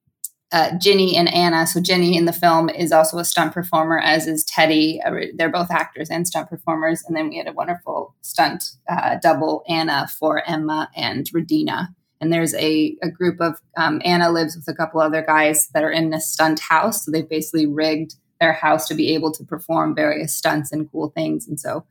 uh, 0.50 0.70
Jinny 0.78 1.16
and 1.16 1.32
Anna. 1.32 1.66
So 1.66 1.80
Jinny 1.80 2.16
in 2.16 2.24
the 2.24 2.32
film 2.32 2.68
is 2.70 2.92
also 2.92 3.18
a 3.18 3.24
stunt 3.24 3.52
performer, 3.52 3.98
as 3.98 4.26
is 4.26 4.44
Teddy. 4.44 5.00
Uh, 5.04 5.26
they're 5.34 5.50
both 5.50 5.70
actors 5.70 6.10
and 6.10 6.26
stunt 6.26 6.48
performers. 6.48 7.02
And 7.06 7.16
then 7.16 7.28
we 7.28 7.36
had 7.36 7.48
a 7.48 7.52
wonderful 7.52 8.14
stunt 8.22 8.64
uh, 8.88 9.16
double, 9.22 9.62
Anna, 9.68 10.08
for 10.18 10.42
Emma 10.48 10.88
and 10.96 11.26
Radina. 11.26 11.88
And 12.20 12.32
there's 12.32 12.54
a, 12.54 12.96
a 13.02 13.10
group 13.10 13.40
of 13.40 13.60
um, 13.76 14.00
Anna 14.04 14.30
lives 14.30 14.56
with 14.56 14.66
a 14.68 14.74
couple 14.74 15.00
other 15.00 15.22
guys 15.22 15.68
that 15.74 15.84
are 15.84 15.90
in 15.90 16.12
a 16.14 16.20
stunt 16.20 16.60
house. 16.60 17.04
So 17.04 17.10
they've 17.10 17.28
basically 17.28 17.66
rigged 17.66 18.14
their 18.40 18.52
house 18.52 18.88
to 18.88 18.94
be 18.94 19.14
able 19.14 19.32
to 19.32 19.44
perform 19.44 19.94
various 19.94 20.34
stunts 20.34 20.72
and 20.72 20.90
cool 20.90 21.10
things. 21.10 21.46
And 21.46 21.60
so 21.60 21.84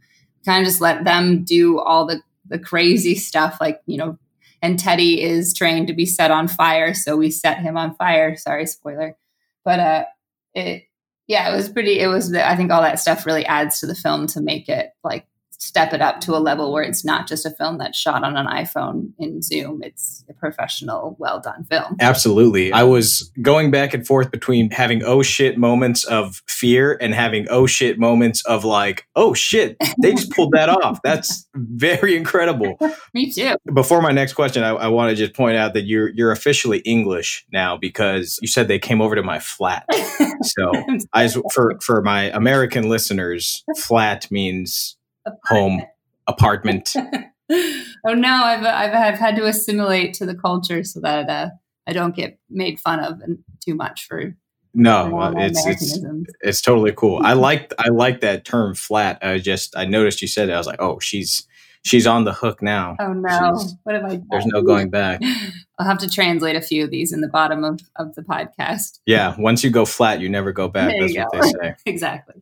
kind 0.45 0.61
of 0.61 0.67
just 0.67 0.81
let 0.81 1.03
them 1.03 1.43
do 1.43 1.79
all 1.79 2.05
the 2.05 2.21
the 2.49 2.57
crazy 2.57 3.13
stuff 3.15 3.57
like 3.59 3.81
you 3.85 3.97
know 3.97 4.17
and 4.61 4.79
Teddy 4.79 5.21
is 5.21 5.53
trained 5.53 5.87
to 5.87 5.93
be 5.93 6.05
set 6.05 6.31
on 6.31 6.47
fire, 6.47 6.93
so 6.93 7.15
we 7.15 7.31
set 7.31 7.59
him 7.59 7.77
on 7.77 7.95
fire. 7.95 8.35
Sorry, 8.35 8.65
spoiler, 8.65 9.17
but 9.63 9.79
uh, 9.79 10.05
it 10.53 10.83
yeah, 11.27 11.51
it 11.51 11.55
was 11.55 11.69
pretty. 11.69 11.99
It 11.99 12.07
was 12.07 12.33
I 12.33 12.55
think 12.55 12.71
all 12.71 12.81
that 12.81 12.99
stuff 12.99 13.25
really 13.25 13.45
adds 13.45 13.79
to 13.79 13.85
the 13.85 13.95
film 13.95 14.27
to 14.27 14.41
make 14.41 14.69
it 14.69 14.91
like 15.03 15.27
step 15.57 15.93
it 15.93 16.01
up 16.01 16.19
to 16.21 16.35
a 16.35 16.39
level 16.39 16.71
where 16.71 16.83
it's 16.83 17.03
not 17.03 17.27
just 17.27 17.45
a 17.45 17.49
film 17.49 17.77
that's 17.77 17.97
shot 17.97 18.23
on 18.23 18.37
an 18.37 18.45
iPhone 18.45 19.11
in 19.17 19.41
Zoom. 19.41 19.81
It's 19.83 20.23
a 20.29 20.33
professional, 20.33 21.15
well 21.19 21.39
done 21.39 21.65
film. 21.65 21.95
Absolutely. 21.99 22.71
I 22.71 22.83
was 22.83 23.31
going 23.41 23.71
back 23.71 23.93
and 23.93 24.05
forth 24.05 24.31
between 24.31 24.69
having 24.69 25.03
oh 25.03 25.23
shit 25.23 25.57
moments 25.57 26.03
of 26.05 26.43
fear 26.47 26.97
and 27.01 27.13
having 27.13 27.47
oh 27.49 27.65
shit 27.65 27.97
moments 27.99 28.43
of 28.45 28.63
like, 28.63 29.07
oh 29.15 29.33
shit, 29.33 29.77
they 30.01 30.11
just 30.11 30.31
pulled 30.31 30.51
that 30.53 30.69
off. 30.69 30.99
That's 31.03 31.47
very 31.55 32.15
incredible. 32.15 32.77
Me 33.13 33.31
too. 33.31 33.55
Before 33.73 34.01
my 34.01 34.11
next 34.11 34.33
question, 34.33 34.63
I, 34.63 34.69
I 34.69 34.87
want 34.87 35.09
to 35.09 35.15
just 35.15 35.33
point 35.33 35.57
out 35.57 35.73
that 35.73 35.83
you're 35.83 36.09
you're 36.09 36.31
officially 36.31 36.79
English 36.79 37.45
now 37.51 37.77
because 37.77 38.37
you 38.41 38.47
said 38.47 38.67
they 38.67 38.79
came 38.79 39.01
over 39.01 39.15
to 39.15 39.23
my 39.23 39.39
flat. 39.39 39.85
So 40.43 40.71
I 41.13 41.27
for 41.51 41.79
for 41.81 42.01
my 42.03 42.25
American 42.25 42.89
listeners, 42.89 43.63
flat 43.75 44.29
means 44.29 44.96
home 45.45 45.81
apartment. 46.27 46.93
oh 47.49 48.13
no, 48.13 48.29
I've, 48.29 48.63
I've 48.63 48.93
I've 48.93 49.19
had 49.19 49.35
to 49.37 49.45
assimilate 49.45 50.13
to 50.15 50.25
the 50.25 50.35
culture 50.35 50.83
so 50.83 50.99
that 51.01 51.29
uh, 51.29 51.49
I 51.87 51.93
don't 51.93 52.15
get 52.15 52.39
made 52.49 52.79
fun 52.79 52.99
of 52.99 53.21
too 53.63 53.75
much 53.75 54.07
for. 54.07 54.35
No, 54.73 55.33
it's 55.37 55.65
it's 55.65 55.99
it's 56.41 56.61
totally 56.61 56.91
cool. 56.91 57.21
I 57.23 57.33
like 57.47 57.73
I 57.79 57.89
like 57.89 58.21
that 58.21 58.45
term 58.45 58.75
flat. 58.75 59.17
I 59.21 59.39
just 59.39 59.75
I 59.75 59.85
noticed 59.85 60.21
you 60.21 60.27
said 60.27 60.49
it. 60.49 60.53
I 60.53 60.57
was 60.57 60.67
like, 60.67 60.81
oh, 60.81 60.99
she's 60.99 61.47
she's 61.83 62.05
on 62.05 62.25
the 62.25 62.33
hook 62.33 62.61
now. 62.61 62.95
Oh 62.99 63.13
no, 63.13 63.57
she's, 63.59 63.75
what 63.83 63.95
have 63.95 64.05
I? 64.05 64.15
Done? 64.17 64.27
There's 64.29 64.45
no 64.45 64.61
going 64.61 64.89
back. 64.89 65.21
I'll 65.79 65.87
have 65.87 65.97
to 65.99 66.09
translate 66.09 66.55
a 66.55 66.61
few 66.61 66.83
of 66.83 66.91
these 66.91 67.13
in 67.13 67.21
the 67.21 67.27
bottom 67.27 67.63
of, 67.63 67.79
of 67.95 68.13
the 68.15 68.21
podcast. 68.21 68.99
Yeah, 69.05 69.35
once 69.39 69.63
you 69.63 69.69
go 69.69 69.85
flat, 69.85 70.19
you 70.19 70.29
never 70.29 70.51
go 70.51 70.67
back. 70.67 70.93
That's 70.99 71.15
what 71.15 71.31
they 71.31 71.49
say. 71.49 71.75
exactly. 71.85 72.35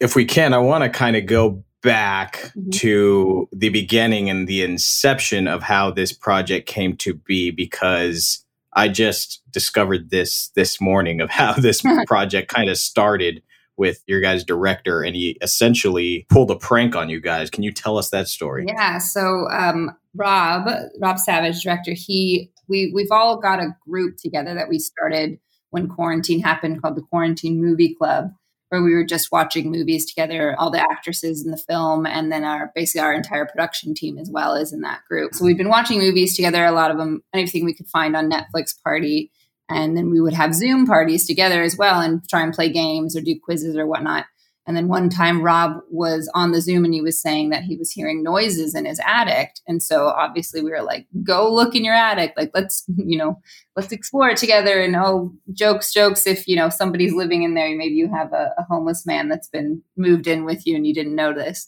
if 0.00 0.16
we 0.16 0.24
can, 0.24 0.54
I 0.54 0.58
want 0.58 0.84
to 0.84 0.90
kind 0.90 1.16
of 1.16 1.26
go 1.26 1.64
back 1.82 2.36
mm-hmm. 2.36 2.70
to 2.70 3.48
the 3.52 3.68
beginning 3.68 4.28
and 4.28 4.46
the 4.46 4.62
inception 4.62 5.48
of 5.48 5.62
how 5.62 5.90
this 5.90 6.12
project 6.12 6.66
came 6.66 6.96
to 6.98 7.14
be 7.14 7.50
because 7.50 8.44
I 8.72 8.88
just 8.88 9.42
discovered 9.50 10.10
this 10.10 10.48
this 10.54 10.80
morning 10.80 11.20
of 11.20 11.30
how 11.30 11.54
this 11.54 11.82
project 12.06 12.52
kind 12.52 12.68
of 12.68 12.78
started 12.78 13.42
with 13.76 14.02
your 14.06 14.20
guys 14.20 14.44
director 14.44 15.02
and 15.02 15.16
he 15.16 15.38
essentially 15.40 16.26
pulled 16.28 16.50
a 16.50 16.56
prank 16.56 16.94
on 16.94 17.08
you 17.08 17.20
guys. 17.20 17.48
Can 17.48 17.62
you 17.62 17.72
tell 17.72 17.96
us 17.96 18.10
that 18.10 18.28
story? 18.28 18.66
Yeah 18.68 18.98
so 18.98 19.48
um, 19.50 19.90
rob 20.14 20.68
rob 21.00 21.18
savage 21.18 21.62
director 21.62 21.92
he 21.94 22.50
we 22.68 22.92
we've 22.94 23.10
all 23.10 23.38
got 23.38 23.60
a 23.60 23.74
group 23.88 24.16
together 24.16 24.54
that 24.54 24.68
we 24.68 24.78
started 24.78 25.38
when 25.70 25.88
quarantine 25.88 26.40
happened 26.40 26.82
called 26.82 26.96
the 26.96 27.02
quarantine 27.02 27.60
movie 27.60 27.94
club 27.94 28.30
where 28.70 28.82
we 28.82 28.94
were 28.94 29.04
just 29.04 29.30
watching 29.30 29.70
movies 29.70 30.06
together, 30.06 30.54
all 30.58 30.70
the 30.70 30.80
actresses 30.80 31.44
in 31.44 31.50
the 31.50 31.56
film, 31.56 32.06
and 32.06 32.32
then 32.32 32.44
our 32.44 32.72
basically 32.74 33.00
our 33.00 33.12
entire 33.12 33.44
production 33.44 33.94
team 33.94 34.16
as 34.16 34.30
well 34.30 34.54
is 34.54 34.72
in 34.72 34.80
that 34.80 35.02
group. 35.08 35.34
So 35.34 35.44
we've 35.44 35.58
been 35.58 35.68
watching 35.68 35.98
movies 35.98 36.36
together, 36.36 36.64
a 36.64 36.72
lot 36.72 36.90
of 36.90 36.96
them, 36.96 37.22
anything 37.34 37.64
we 37.64 37.74
could 37.74 37.88
find 37.88 38.16
on 38.16 38.30
Netflix 38.30 38.80
party. 38.82 39.30
And 39.68 39.96
then 39.96 40.10
we 40.10 40.20
would 40.20 40.34
have 40.34 40.54
Zoom 40.54 40.86
parties 40.86 41.26
together 41.26 41.62
as 41.62 41.76
well 41.76 42.00
and 42.00 42.28
try 42.28 42.42
and 42.42 42.52
play 42.52 42.68
games 42.72 43.16
or 43.16 43.20
do 43.20 43.38
quizzes 43.38 43.76
or 43.76 43.86
whatnot. 43.86 44.26
And 44.70 44.76
then 44.76 44.86
one 44.86 45.10
time 45.10 45.42
Rob 45.42 45.80
was 45.90 46.30
on 46.32 46.52
the 46.52 46.60
Zoom 46.60 46.84
and 46.84 46.94
he 46.94 47.00
was 47.00 47.20
saying 47.20 47.50
that 47.50 47.64
he 47.64 47.76
was 47.76 47.90
hearing 47.90 48.22
noises 48.22 48.72
in 48.72 48.84
his 48.84 49.00
attic. 49.04 49.56
And 49.66 49.82
so 49.82 50.06
obviously 50.06 50.62
we 50.62 50.70
were 50.70 50.84
like, 50.84 51.08
go 51.24 51.52
look 51.52 51.74
in 51.74 51.84
your 51.84 51.92
attic. 51.92 52.34
Like, 52.36 52.52
let's, 52.54 52.84
you 52.96 53.18
know, 53.18 53.40
let's 53.74 53.90
explore 53.90 54.28
it 54.28 54.36
together. 54.36 54.80
And 54.80 54.94
oh, 54.94 55.34
jokes, 55.52 55.92
jokes. 55.92 56.24
If, 56.24 56.46
you 56.46 56.54
know, 56.54 56.68
somebody's 56.68 57.12
living 57.12 57.42
in 57.42 57.54
there, 57.54 57.76
maybe 57.76 57.96
you 57.96 58.08
have 58.14 58.32
a, 58.32 58.54
a 58.58 58.62
homeless 58.62 59.04
man 59.04 59.28
that's 59.28 59.48
been 59.48 59.82
moved 59.96 60.28
in 60.28 60.44
with 60.44 60.64
you 60.68 60.76
and 60.76 60.86
you 60.86 60.94
didn't 60.94 61.16
notice. 61.16 61.66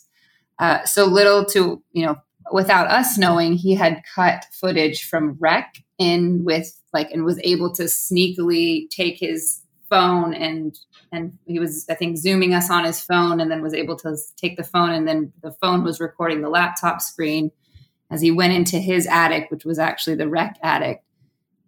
Uh, 0.61 0.85
so 0.85 1.05
little 1.05 1.45
to, 1.47 1.83
you 1.91 2.07
know, 2.07 2.15
without 2.53 2.87
us 2.87 3.19
knowing, 3.19 3.55
he 3.55 3.75
had 3.75 4.05
cut 4.15 4.47
footage 4.53 5.03
from 5.09 5.37
Rec 5.41 5.75
in 5.99 6.45
with 6.45 6.81
like, 6.93 7.11
and 7.11 7.25
was 7.25 7.41
able 7.43 7.75
to 7.75 7.85
sneakily 7.85 8.89
take 8.91 9.19
his 9.19 9.62
phone 9.93 10.33
and 10.33 10.79
and 11.13 11.37
he 11.47 11.59
was 11.59 11.87
i 11.91 11.95
think 11.95 12.17
zooming 12.17 12.55
us 12.55 12.71
on 12.71 12.85
his 12.85 13.01
phone 13.01 13.41
and 13.41 13.51
then 13.51 13.61
was 13.61 13.75
able 13.75 13.97
to 13.97 14.17
take 14.37 14.57
the 14.57 14.65
phone 14.65 14.91
and 14.91 15.07
then 15.07 15.33
the 15.43 15.53
phone 15.61 15.85
was 15.85 16.01
recording 16.01 16.41
the 16.41 16.49
laptop 16.49 17.03
screen 17.03 17.51
as 18.11 18.21
he 18.21 18.31
went 18.31 18.53
into 18.53 18.79
his 18.79 19.07
attic 19.07 19.51
which 19.51 19.65
was 19.65 19.79
actually 19.79 20.15
the 20.15 20.29
rec 20.29 20.59
attic. 20.63 21.03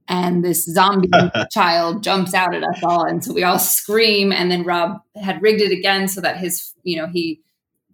And 0.07 0.45
this 0.45 0.67
zombie 0.67 1.09
child 1.51 2.03
jumps 2.03 2.35
out 2.35 2.55
at 2.55 2.63
us 2.63 2.79
all. 2.85 3.07
And 3.07 3.25
so 3.25 3.33
we 3.33 3.43
all 3.43 3.59
scream. 3.59 4.33
And 4.33 4.51
then 4.51 4.63
rob 4.63 5.01
had 5.17 5.41
rigged 5.41 5.63
it 5.63 5.73
again 5.73 6.09
so 6.09 6.21
that 6.21 6.37
his 6.37 6.75
you 6.83 6.97
know 6.97 7.07
he 7.07 7.41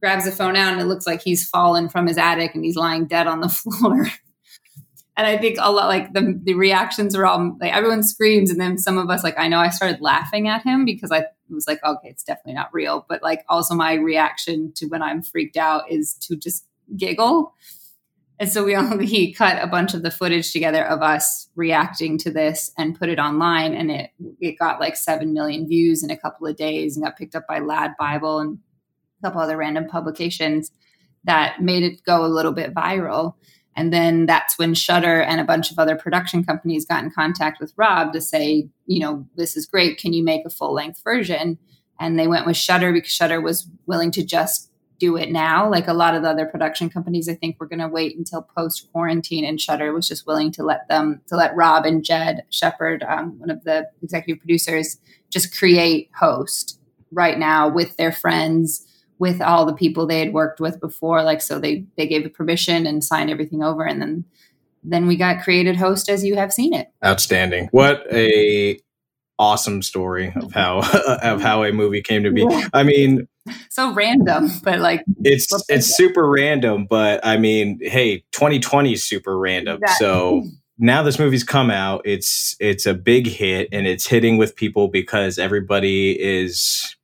grabs 0.00 0.24
the 0.24 0.32
phone 0.32 0.56
out 0.56 0.72
and 0.72 0.80
it 0.80 0.86
looks 0.86 1.06
like 1.06 1.22
he's 1.22 1.48
fallen 1.48 1.88
from 1.88 2.06
his 2.06 2.18
attic 2.18 2.54
and 2.54 2.64
he's 2.64 2.76
lying 2.76 3.06
dead 3.06 3.26
on 3.26 3.40
the 3.40 3.48
floor 3.80 4.08
and 5.20 5.26
I 5.26 5.36
think 5.36 5.58
a 5.60 5.70
lot 5.70 5.88
like 5.88 6.14
the 6.14 6.40
the 6.42 6.54
reactions 6.54 7.14
were 7.14 7.26
all 7.26 7.54
like 7.60 7.74
everyone 7.74 8.02
screams, 8.02 8.50
and 8.50 8.58
then 8.58 8.78
some 8.78 8.96
of 8.96 9.10
us 9.10 9.22
like 9.22 9.38
I 9.38 9.48
know 9.48 9.58
I 9.58 9.68
started 9.68 10.00
laughing 10.00 10.48
at 10.48 10.62
him 10.62 10.86
because 10.86 11.12
I 11.12 11.26
was 11.50 11.66
like, 11.66 11.78
okay, 11.84 12.08
it's 12.08 12.22
definitely 12.22 12.54
not 12.54 12.72
real. 12.72 13.04
But 13.06 13.22
like 13.22 13.44
also 13.46 13.74
my 13.74 13.92
reaction 13.92 14.72
to 14.76 14.86
when 14.86 15.02
I'm 15.02 15.20
freaked 15.20 15.58
out 15.58 15.90
is 15.90 16.14
to 16.22 16.36
just 16.36 16.66
giggle. 16.96 17.52
And 18.38 18.50
so 18.50 18.64
we 18.64 18.74
only 18.76 19.04
he 19.04 19.34
cut 19.34 19.62
a 19.62 19.66
bunch 19.66 19.92
of 19.92 20.02
the 20.02 20.10
footage 20.10 20.54
together 20.54 20.86
of 20.86 21.02
us 21.02 21.50
reacting 21.54 22.16
to 22.16 22.30
this 22.30 22.72
and 22.78 22.98
put 22.98 23.10
it 23.10 23.18
online, 23.18 23.74
and 23.74 23.90
it 23.90 24.12
it 24.40 24.58
got 24.58 24.80
like 24.80 24.96
seven 24.96 25.34
million 25.34 25.68
views 25.68 26.02
in 26.02 26.10
a 26.10 26.16
couple 26.16 26.46
of 26.46 26.56
days 26.56 26.96
and 26.96 27.04
got 27.04 27.18
picked 27.18 27.34
up 27.34 27.46
by 27.46 27.60
LADbible 27.60 28.40
and 28.40 28.58
a 29.22 29.26
couple 29.26 29.42
other 29.42 29.58
random 29.58 29.86
publications 29.86 30.70
that 31.24 31.60
made 31.60 31.82
it 31.82 32.02
go 32.04 32.24
a 32.24 32.26
little 32.26 32.52
bit 32.52 32.72
viral. 32.72 33.34
And 33.76 33.92
then 33.92 34.26
that's 34.26 34.58
when 34.58 34.74
Shudder 34.74 35.22
and 35.22 35.40
a 35.40 35.44
bunch 35.44 35.70
of 35.70 35.78
other 35.78 35.96
production 35.96 36.44
companies 36.44 36.84
got 36.84 37.04
in 37.04 37.10
contact 37.10 37.60
with 37.60 37.72
Rob 37.76 38.12
to 38.12 38.20
say, 38.20 38.68
you 38.86 39.00
know, 39.00 39.26
this 39.36 39.56
is 39.56 39.66
great. 39.66 39.98
Can 39.98 40.12
you 40.12 40.24
make 40.24 40.44
a 40.44 40.50
full 40.50 40.74
length 40.74 41.02
version? 41.04 41.58
And 41.98 42.18
they 42.18 42.26
went 42.26 42.46
with 42.46 42.56
Shudder 42.56 42.92
because 42.92 43.12
Shudder 43.12 43.40
was 43.40 43.68
willing 43.86 44.10
to 44.12 44.24
just 44.24 44.70
do 44.98 45.16
it 45.16 45.30
now. 45.30 45.68
Like 45.68 45.88
a 45.88 45.94
lot 45.94 46.14
of 46.14 46.22
the 46.22 46.28
other 46.28 46.46
production 46.46 46.90
companies, 46.90 47.28
I 47.28 47.34
think 47.34 47.56
we're 47.58 47.66
going 47.66 47.80
to 47.80 47.88
wait 47.88 48.16
until 48.16 48.42
post 48.42 48.88
quarantine, 48.92 49.44
and 49.44 49.60
Shudder 49.60 49.92
was 49.92 50.06
just 50.06 50.26
willing 50.26 50.52
to 50.52 50.62
let 50.62 50.86
them 50.88 51.22
to 51.28 51.36
let 51.36 51.56
Rob 51.56 51.86
and 51.86 52.04
Jed 52.04 52.44
Shepherd, 52.50 53.02
um, 53.02 53.38
one 53.38 53.50
of 53.50 53.64
the 53.64 53.88
executive 54.02 54.40
producers, 54.40 54.98
just 55.30 55.56
create 55.58 56.10
host 56.14 56.78
right 57.10 57.38
now 57.38 57.68
with 57.68 57.96
their 57.96 58.12
friends 58.12 58.86
with 59.20 59.40
all 59.42 59.66
the 59.66 59.74
people 59.74 60.06
they 60.06 60.18
had 60.18 60.32
worked 60.32 60.58
with 60.60 60.80
before 60.80 61.22
like 61.22 61.42
so 61.42 61.60
they 61.60 61.84
they 61.96 62.08
gave 62.08 62.24
the 62.24 62.30
permission 62.30 62.86
and 62.86 63.04
signed 63.04 63.30
everything 63.30 63.62
over 63.62 63.84
and 63.84 64.02
then 64.02 64.24
then 64.82 65.06
we 65.06 65.14
got 65.14 65.44
created 65.44 65.76
host 65.76 66.08
as 66.08 66.24
you 66.24 66.36
have 66.36 66.50
seen 66.54 66.72
it. 66.72 66.88
Outstanding. 67.04 67.68
What 67.70 68.02
a 68.10 68.80
awesome 69.38 69.82
story 69.82 70.32
of 70.36 70.52
how 70.54 70.78
of 71.22 71.40
how 71.40 71.62
a 71.62 71.70
movie 71.70 72.02
came 72.02 72.24
to 72.24 72.32
be. 72.32 72.46
I 72.72 72.82
mean 72.82 73.28
so 73.70 73.92
random 73.94 74.50
but 74.62 74.80
like 74.80 75.02
it's 75.24 75.48
it's 75.68 75.96
super 75.96 76.28
random 76.28 76.86
but 76.88 77.24
i 77.24 77.38
mean 77.38 77.80
hey 77.80 78.18
2020 78.32 78.92
is 78.92 79.04
super 79.04 79.38
random. 79.38 79.78
Exactly. 79.82 80.06
so 80.06 80.42
now 80.78 81.02
this 81.02 81.18
movie's 81.18 81.42
come 81.42 81.70
out 81.70 82.02
it's 82.04 82.54
it's 82.60 82.86
a 82.86 82.94
big 82.94 83.26
hit 83.26 83.68
and 83.72 83.86
it's 83.86 84.06
hitting 84.06 84.36
with 84.36 84.54
people 84.56 84.88
because 84.88 85.38
everybody 85.38 86.12
is 86.20 86.96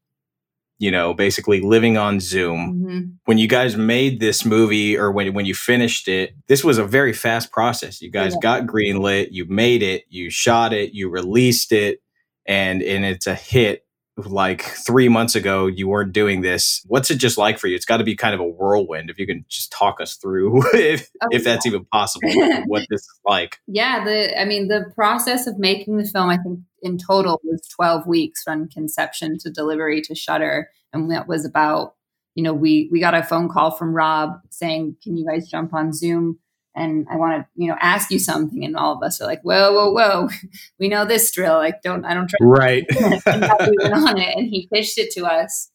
you 0.79 0.91
know, 0.91 1.15
basically 1.15 1.61
living 1.61 1.97
on 1.97 2.21
Zoom. 2.21 2.75
Mm-hmm. 2.75 3.01
When 3.25 3.39
you 3.39 3.49
guys 3.49 3.77
made 3.77 4.21
this 4.21 4.45
movie 4.45 4.97
or 4.97 5.11
when, 5.11 5.33
when 5.33 5.47
you 5.47 5.55
finished 5.55 6.07
it, 6.07 6.35
this 6.49 6.63
was 6.63 6.79
a 6.79 6.85
very 6.85 7.13
fast 7.13 7.51
process. 7.51 8.03
You 8.03 8.11
guys 8.11 8.35
yeah. 8.35 8.41
got 8.43 8.67
greenlit, 8.67 9.29
you 9.31 9.47
made 9.47 9.83
it, 9.83 10.05
you 10.09 10.29
shot 10.29 10.73
it, 10.73 10.93
you 10.93 11.09
released 11.09 11.73
it, 11.73 12.01
and 12.47 12.83
and 12.83 13.05
it's 13.05 13.27
a 13.27 13.35
hit. 13.35 13.86
Like 14.17 14.63
three 14.63 15.09
months 15.09 15.35
ago, 15.35 15.67
you 15.67 15.89
weren't 15.89 16.13
doing 16.13 16.41
this. 16.41 16.83
What's 16.87 17.11
it 17.11 17.17
just 17.17 17.37
like 17.37 17.59
for 17.59 17.67
you? 17.67 17.77
It's 17.77 17.85
got 17.85 17.99
to 17.99 18.05
be 18.05 18.17
kind 18.17 18.35
of 18.35 18.41
a 18.41 18.47
whirlwind. 18.47 19.11
If 19.11 19.19
you 19.19 19.27
can 19.27 19.45
just 19.49 19.71
talk 19.71 20.01
us 20.01 20.15
through, 20.15 20.63
if 20.75 21.11
oh, 21.23 21.29
if 21.31 21.45
that's 21.45 21.67
even 21.67 21.85
possible, 21.87 22.31
what 22.67 22.87
this 22.89 23.03
is 23.03 23.21
like. 23.27 23.59
Yeah, 23.67 24.05
the 24.05 24.41
I 24.41 24.47
mean, 24.47 24.69
the 24.69 24.91
process 24.95 25.47
of 25.47 25.59
making 25.59 25.99
the 25.99 26.05
film, 26.05 26.31
I 26.31 26.39
think 26.39 26.61
in 26.83 26.97
total 26.99 27.41
was 27.45 27.69
12 27.75 28.07
weeks 28.07 28.43
from 28.43 28.69
conception 28.69 29.37
to 29.39 29.51
delivery 29.51 30.01
to 30.03 30.15
shudder 30.15 30.71
and 30.93 31.11
that 31.11 31.29
was 31.29 31.45
about 31.45 31.95
you 32.35 32.43
know 32.43 32.53
we 32.53 32.89
we 32.91 33.01
got 33.01 33.15
a 33.15 33.23
phone 33.23 33.49
call 33.49 33.71
from 33.71 33.95
rob 33.95 34.39
saying 34.51 34.97
can 35.03 35.17
you 35.17 35.27
guys 35.27 35.49
jump 35.49 35.73
on 35.75 35.93
zoom 35.93 36.39
and 36.77 37.07
i 37.11 37.17
want 37.17 37.41
to 37.41 37.49
you 37.61 37.69
know 37.69 37.77
ask 37.81 38.11
you 38.11 38.19
something 38.19 38.65
and 38.65 38.77
all 38.77 38.95
of 38.95 39.03
us 39.03 39.21
are 39.21 39.27
like 39.27 39.43
whoa 39.43 39.73
whoa 39.73 39.91
whoa 39.91 40.29
we 40.79 40.89
know 40.89 41.05
this 41.05 41.31
drill 41.33 41.55
like 41.55 41.83
don't 41.83 42.05
i 42.05 42.15
don't 42.15 42.29
try 42.29 42.39
right 42.41 42.85
and 43.27 43.43
we 43.61 43.77
went 43.83 43.95
on 43.95 44.19
it 44.19 44.37
and 44.37 44.49
he 44.49 44.69
pitched 44.73 44.99
it 44.99 45.11
to 45.11 45.25
us 45.25 45.71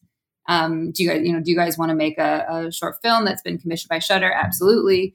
um, 0.48 0.90
do 0.90 1.04
you 1.04 1.10
guys 1.10 1.24
you 1.24 1.32
know 1.32 1.40
do 1.40 1.50
you 1.50 1.56
guys 1.56 1.78
want 1.78 1.90
to 1.90 1.94
make 1.94 2.18
a, 2.18 2.44
a 2.48 2.72
short 2.72 2.96
film 3.00 3.24
that's 3.24 3.42
been 3.42 3.58
commissioned 3.58 3.90
by 3.90 4.00
Shudder? 4.00 4.32
absolutely 4.32 5.14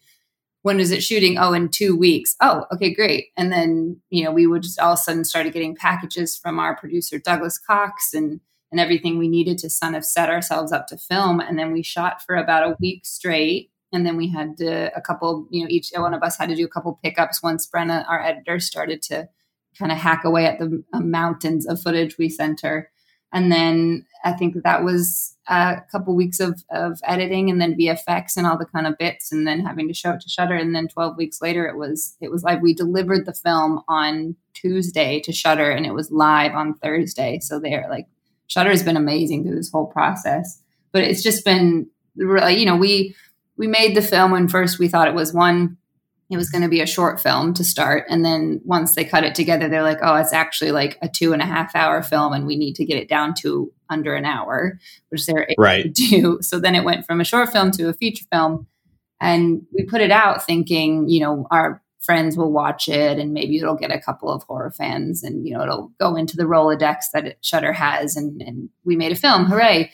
when 0.68 0.82
is 0.82 0.92
it 0.92 1.02
shooting? 1.02 1.38
Oh, 1.38 1.54
in 1.54 1.70
two 1.70 1.96
weeks. 1.96 2.36
Oh, 2.42 2.66
okay, 2.74 2.94
great. 2.94 3.28
And 3.38 3.54
then, 3.54 4.02
you 4.10 4.26
know, 4.26 4.32
we 4.32 4.48
would 4.48 4.64
just 4.64 4.78
all 4.80 4.92
of 4.92 5.00
a 5.00 5.02
sudden 5.02 5.24
started 5.24 5.54
getting 5.54 5.78
packages 5.78 6.36
from 6.36 6.60
our 6.60 6.76
producer, 6.76 7.18
Douglas 7.18 7.58
Cox, 7.58 8.14
and 8.14 8.42
and 8.70 8.82
everything 8.82 9.18
we 9.18 9.30
needed 9.30 9.58
to 9.60 9.70
kind 9.82 9.96
of 9.96 10.04
set 10.04 10.30
ourselves 10.30 10.74
up 10.74 10.88
to 10.88 10.98
film. 10.98 11.40
And 11.40 11.58
then 11.58 11.72
we 11.72 11.84
shot 11.84 12.22
for 12.22 12.36
about 12.36 12.70
a 12.70 12.76
week 12.82 13.06
straight. 13.06 13.72
And 13.98 14.06
then 14.06 14.16
we 14.16 14.30
had 14.30 14.58
to, 14.58 14.96
a 14.96 15.02
couple, 15.02 15.48
you 15.50 15.64
know, 15.64 15.68
each 15.72 15.90
one 15.96 16.14
of 16.14 16.22
us 16.22 16.38
had 16.38 16.50
to 16.50 16.56
do 16.56 16.66
a 16.66 16.70
couple 16.70 17.00
pickups 17.04 17.42
once 17.42 17.68
Brenna, 17.68 18.08
our 18.08 18.22
editor, 18.22 18.60
started 18.60 19.02
to 19.04 19.28
kind 19.80 19.92
of 19.92 19.98
hack 19.98 20.24
away 20.24 20.46
at 20.46 20.60
the 20.60 20.84
uh, 20.94 21.00
mountains 21.00 21.66
of 21.66 21.82
footage 21.82 22.16
we 22.20 22.30
sent 22.30 22.62
her. 22.62 22.92
And 23.34 23.52
then 23.52 24.06
I 24.24 24.34
think 24.34 24.56
that 24.64 24.84
was 24.84 25.36
a 25.48 25.82
couple 25.92 26.16
weeks 26.16 26.40
of, 26.40 26.64
of 26.70 27.00
editing 27.06 27.50
and 27.50 27.60
then 27.60 27.76
VFX 27.76 28.38
and 28.38 28.46
all 28.46 28.56
the 28.56 28.68
kind 28.68 28.86
of 28.86 29.00
bits 29.00 29.32
and 29.32 29.48
then 29.48 29.66
having 29.66 29.88
to 29.88 29.96
show 29.96 30.12
it 30.12 30.22
to 30.22 30.30
shudder 30.30 30.54
And 30.54 30.76
then 30.76 30.88
12 30.88 31.18
weeks 31.18 31.42
later, 31.42 31.66
it 31.66 31.76
was, 31.76 32.16
it 32.22 32.30
was 32.30 32.44
like 32.44 32.62
we 32.62 32.76
delivered 32.76 33.26
the 33.26 33.34
film 33.34 33.82
on 33.88 34.36
Tuesday 34.54 35.20
to 35.22 35.34
shudder 35.34 35.72
and 35.72 35.88
it 35.88 35.96
was 35.96 36.12
live 36.12 36.54
on 36.54 36.76
Thursday. 36.76 37.40
So 37.42 37.60
they're 37.60 37.88
like, 37.90 38.06
shudder 38.46 38.70
has 38.70 38.84
been 38.84 38.96
amazing 38.96 39.44
through 39.44 39.56
this 39.56 39.72
whole 39.72 39.88
process, 39.88 40.62
but 40.92 41.02
it's 41.02 41.24
just 41.24 41.44
been, 41.44 41.90
really, 42.16 42.58
you 42.58 42.66
know, 42.68 42.78
we, 42.78 43.16
we 43.58 43.68
made 43.68 43.96
the 43.96 44.02
film 44.02 44.32
when 44.32 44.48
first 44.48 44.80
we 44.80 44.88
thought 44.88 45.08
it 45.08 45.16
was 45.16 45.34
one 45.34 45.78
it 46.30 46.38
was 46.38 46.50
going 46.50 46.62
to 46.62 46.70
be 46.70 46.82
a 46.82 46.88
short 46.88 47.20
film 47.20 47.54
to 47.54 47.64
start. 47.64 48.06
And 48.10 48.26
then 48.26 48.60
once 48.66 48.96
they 48.96 49.06
cut 49.06 49.24
it 49.24 49.34
together, 49.34 49.70
they're 49.70 49.84
like, 49.84 50.00
oh, 50.02 50.16
it's 50.16 50.34
actually 50.34 50.72
like 50.72 50.98
a 51.02 51.08
two 51.08 51.32
and 51.32 51.42
a 51.42 51.46
half 51.46 51.74
hour 51.74 52.04
film 52.04 52.34
and 52.34 52.46
we 52.46 52.58
need 52.58 52.76
to 52.76 52.86
get 52.86 52.98
it 52.98 53.08
down 53.08 53.34
to 53.36 53.72
under 53.90 54.14
an 54.14 54.26
hour, 54.26 54.78
which 55.10 55.26
they're 55.26 55.48
able 55.50 55.64
right. 55.64 55.84
to 55.84 55.90
do. 55.90 56.40
So 56.42 56.60
then 56.60 56.76
it 56.76 56.84
went 56.84 57.06
from 57.06 57.22
a 57.22 57.26
short 57.26 57.50
film 57.50 57.72
to 57.72 57.88
a 57.88 57.94
feature 57.94 58.26
film. 58.32 58.68
And 59.22 59.66
we 59.74 59.86
put 59.86 60.02
it 60.02 60.12
out 60.12 60.46
thinking, 60.46 61.08
you 61.08 61.22
know, 61.22 61.48
our 61.50 61.82
friends 62.02 62.38
will 62.38 62.52
watch 62.52 62.88
it 62.88 63.18
and 63.18 63.34
maybe 63.34 63.58
it'll 63.58 63.76
get 63.76 63.92
a 63.92 64.00
couple 64.00 64.30
of 64.30 64.44
horror 64.44 64.72
fans 64.72 65.24
and, 65.24 65.48
you 65.48 65.54
know, 65.54 65.64
it'll 65.64 65.92
go 66.00 66.16
into 66.16 66.38
the 66.38 66.44
Rolodex 66.44 67.06
that 67.14 67.38
Shudder 67.42 67.74
has. 67.74 68.16
And, 68.16 68.42
and 68.42 68.70
we 68.84 68.96
made 68.96 69.12
a 69.14 69.16
film. 69.16 69.46
Hooray 69.46 69.92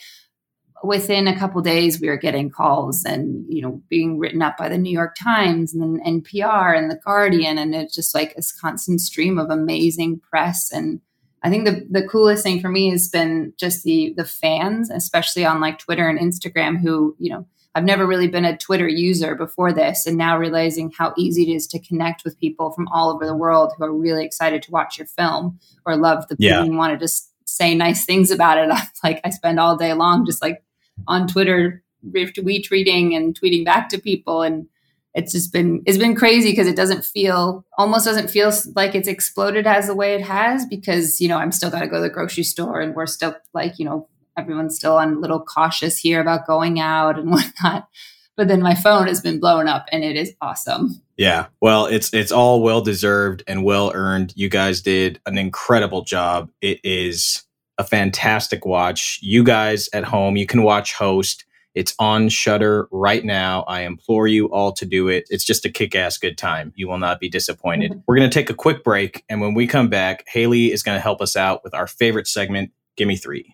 within 0.86 1.26
a 1.26 1.38
couple 1.38 1.60
days 1.60 2.00
we 2.00 2.08
were 2.08 2.16
getting 2.16 2.50
calls 2.50 3.04
and 3.04 3.44
you 3.48 3.62
know 3.62 3.80
being 3.88 4.18
written 4.18 4.42
up 4.42 4.56
by 4.56 4.68
the 4.68 4.78
new 4.78 4.92
york 4.92 5.14
times 5.22 5.74
and 5.74 5.82
then 5.82 6.20
npr 6.20 6.76
and 6.76 6.90
the 6.90 7.00
guardian 7.04 7.58
and 7.58 7.74
it's 7.74 7.94
just 7.94 8.14
like 8.14 8.34
this 8.34 8.52
constant 8.52 9.00
stream 9.00 9.38
of 9.38 9.50
amazing 9.50 10.20
press 10.20 10.70
and 10.72 11.00
i 11.42 11.50
think 11.50 11.64
the, 11.64 11.86
the 11.90 12.06
coolest 12.06 12.42
thing 12.42 12.60
for 12.60 12.68
me 12.68 12.90
has 12.90 13.08
been 13.08 13.52
just 13.56 13.82
the 13.84 14.14
the 14.16 14.24
fans 14.24 14.90
especially 14.90 15.44
on 15.44 15.60
like 15.60 15.78
twitter 15.78 16.08
and 16.08 16.18
instagram 16.18 16.80
who 16.80 17.14
you 17.18 17.30
know 17.30 17.46
i've 17.74 17.84
never 17.84 18.06
really 18.06 18.28
been 18.28 18.44
a 18.44 18.56
twitter 18.56 18.88
user 18.88 19.34
before 19.34 19.72
this 19.72 20.06
and 20.06 20.16
now 20.16 20.36
realizing 20.36 20.90
how 20.96 21.12
easy 21.16 21.50
it 21.50 21.54
is 21.54 21.66
to 21.66 21.78
connect 21.78 22.24
with 22.24 22.38
people 22.38 22.72
from 22.72 22.88
all 22.88 23.14
over 23.14 23.26
the 23.26 23.36
world 23.36 23.72
who 23.76 23.84
are 23.84 23.92
really 23.92 24.24
excited 24.24 24.62
to 24.62 24.70
watch 24.70 24.98
your 24.98 25.06
film 25.06 25.58
or 25.86 25.96
love 25.96 26.26
the 26.28 26.36
yeah. 26.38 26.62
and 26.62 26.76
want 26.76 26.92
to 26.92 26.98
just 26.98 27.30
say 27.46 27.74
nice 27.74 28.04
things 28.04 28.30
about 28.30 28.58
it. 28.58 28.70
I'm 28.72 28.86
like 29.02 29.20
I 29.24 29.30
spend 29.30 29.60
all 29.60 29.76
day 29.76 29.92
long 29.94 30.26
just 30.26 30.42
like 30.42 30.62
on 31.06 31.26
Twitter 31.26 31.82
retweeting 32.06 33.16
and 33.16 33.38
tweeting 33.38 33.64
back 33.64 33.88
to 33.90 33.98
people. 33.98 34.42
And 34.42 34.66
it's 35.14 35.32
just 35.32 35.52
been 35.52 35.82
it's 35.86 35.98
been 35.98 36.14
crazy 36.14 36.50
because 36.50 36.66
it 36.66 36.76
doesn't 36.76 37.04
feel 37.04 37.64
almost 37.78 38.04
doesn't 38.04 38.30
feel 38.30 38.52
like 38.74 38.94
it's 38.94 39.08
exploded 39.08 39.66
as 39.66 39.86
the 39.86 39.94
way 39.94 40.14
it 40.14 40.22
has 40.22 40.66
because 40.66 41.20
you 41.20 41.28
know 41.28 41.38
I'm 41.38 41.52
still 41.52 41.70
got 41.70 41.80
to 41.80 41.86
go 41.86 41.96
to 41.96 42.02
the 42.02 42.10
grocery 42.10 42.42
store 42.42 42.80
and 42.80 42.94
we're 42.94 43.06
still 43.06 43.36
like 43.52 43.78
you 43.78 43.84
know 43.84 44.08
everyone's 44.36 44.76
still 44.76 44.96
on 44.96 45.14
a 45.14 45.18
little 45.18 45.40
cautious 45.40 45.98
here 45.98 46.20
about 46.20 46.46
going 46.46 46.80
out 46.80 47.18
and 47.18 47.30
whatnot. 47.30 47.88
But 48.36 48.48
then 48.48 48.60
my 48.60 48.74
phone 48.74 49.06
has 49.06 49.20
been 49.20 49.38
blown 49.38 49.68
up 49.68 49.86
and 49.92 50.02
it 50.02 50.16
is 50.16 50.34
awesome. 50.40 51.00
Yeah. 51.16 51.46
Well 51.60 51.86
it's 51.86 52.12
it's 52.12 52.32
all 52.32 52.60
well 52.60 52.80
deserved 52.80 53.44
and 53.46 53.62
well 53.62 53.92
earned 53.94 54.32
you 54.34 54.48
guys 54.48 54.82
did 54.82 55.20
an 55.26 55.38
incredible 55.38 56.02
job. 56.02 56.50
It 56.60 56.80
is 56.82 57.44
a 57.78 57.84
fantastic 57.84 58.64
watch. 58.64 59.18
You 59.22 59.42
guys 59.42 59.88
at 59.92 60.04
home, 60.04 60.36
you 60.36 60.46
can 60.46 60.62
watch 60.62 60.94
Host. 60.94 61.44
It's 61.74 61.94
on 61.98 62.28
Shudder 62.28 62.86
right 62.92 63.24
now. 63.24 63.64
I 63.66 63.80
implore 63.80 64.28
you 64.28 64.46
all 64.46 64.72
to 64.74 64.86
do 64.86 65.08
it. 65.08 65.24
It's 65.28 65.44
just 65.44 65.64
a 65.64 65.70
kick-ass 65.70 66.18
good 66.18 66.38
time. 66.38 66.72
You 66.76 66.86
will 66.86 66.98
not 66.98 67.18
be 67.18 67.28
disappointed. 67.28 67.90
Mm-hmm. 67.90 68.00
We're 68.06 68.16
going 68.16 68.30
to 68.30 68.34
take 68.34 68.48
a 68.48 68.54
quick 68.54 68.84
break, 68.84 69.24
and 69.28 69.40
when 69.40 69.54
we 69.54 69.66
come 69.66 69.88
back, 69.88 70.24
Haley 70.28 70.70
is 70.70 70.84
going 70.84 70.96
to 70.96 71.02
help 71.02 71.20
us 71.20 71.34
out 71.34 71.64
with 71.64 71.74
our 71.74 71.88
favorite 71.88 72.28
segment, 72.28 72.70
Gimme 72.96 73.16
Three. 73.16 73.52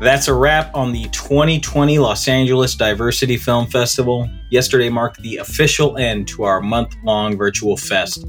That's 0.00 0.28
a 0.28 0.34
wrap 0.34 0.74
on 0.74 0.92
the 0.92 1.08
2020 1.08 1.98
Los 1.98 2.28
Angeles 2.28 2.76
Diversity 2.76 3.36
Film 3.36 3.66
Festival. 3.66 4.30
Yesterday 4.50 4.88
marked 4.88 5.20
the 5.22 5.38
official 5.38 5.96
end 5.96 6.28
to 6.28 6.44
our 6.44 6.60
month 6.60 6.96
long 7.02 7.36
virtual 7.36 7.76
fest. 7.76 8.24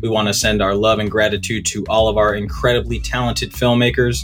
We 0.00 0.08
want 0.08 0.26
to 0.26 0.34
send 0.34 0.60
our 0.60 0.74
love 0.74 0.98
and 0.98 1.10
gratitude 1.10 1.64
to 1.66 1.84
all 1.88 2.08
of 2.08 2.16
our 2.16 2.34
incredibly 2.34 2.98
talented 2.98 3.52
filmmakers, 3.52 4.18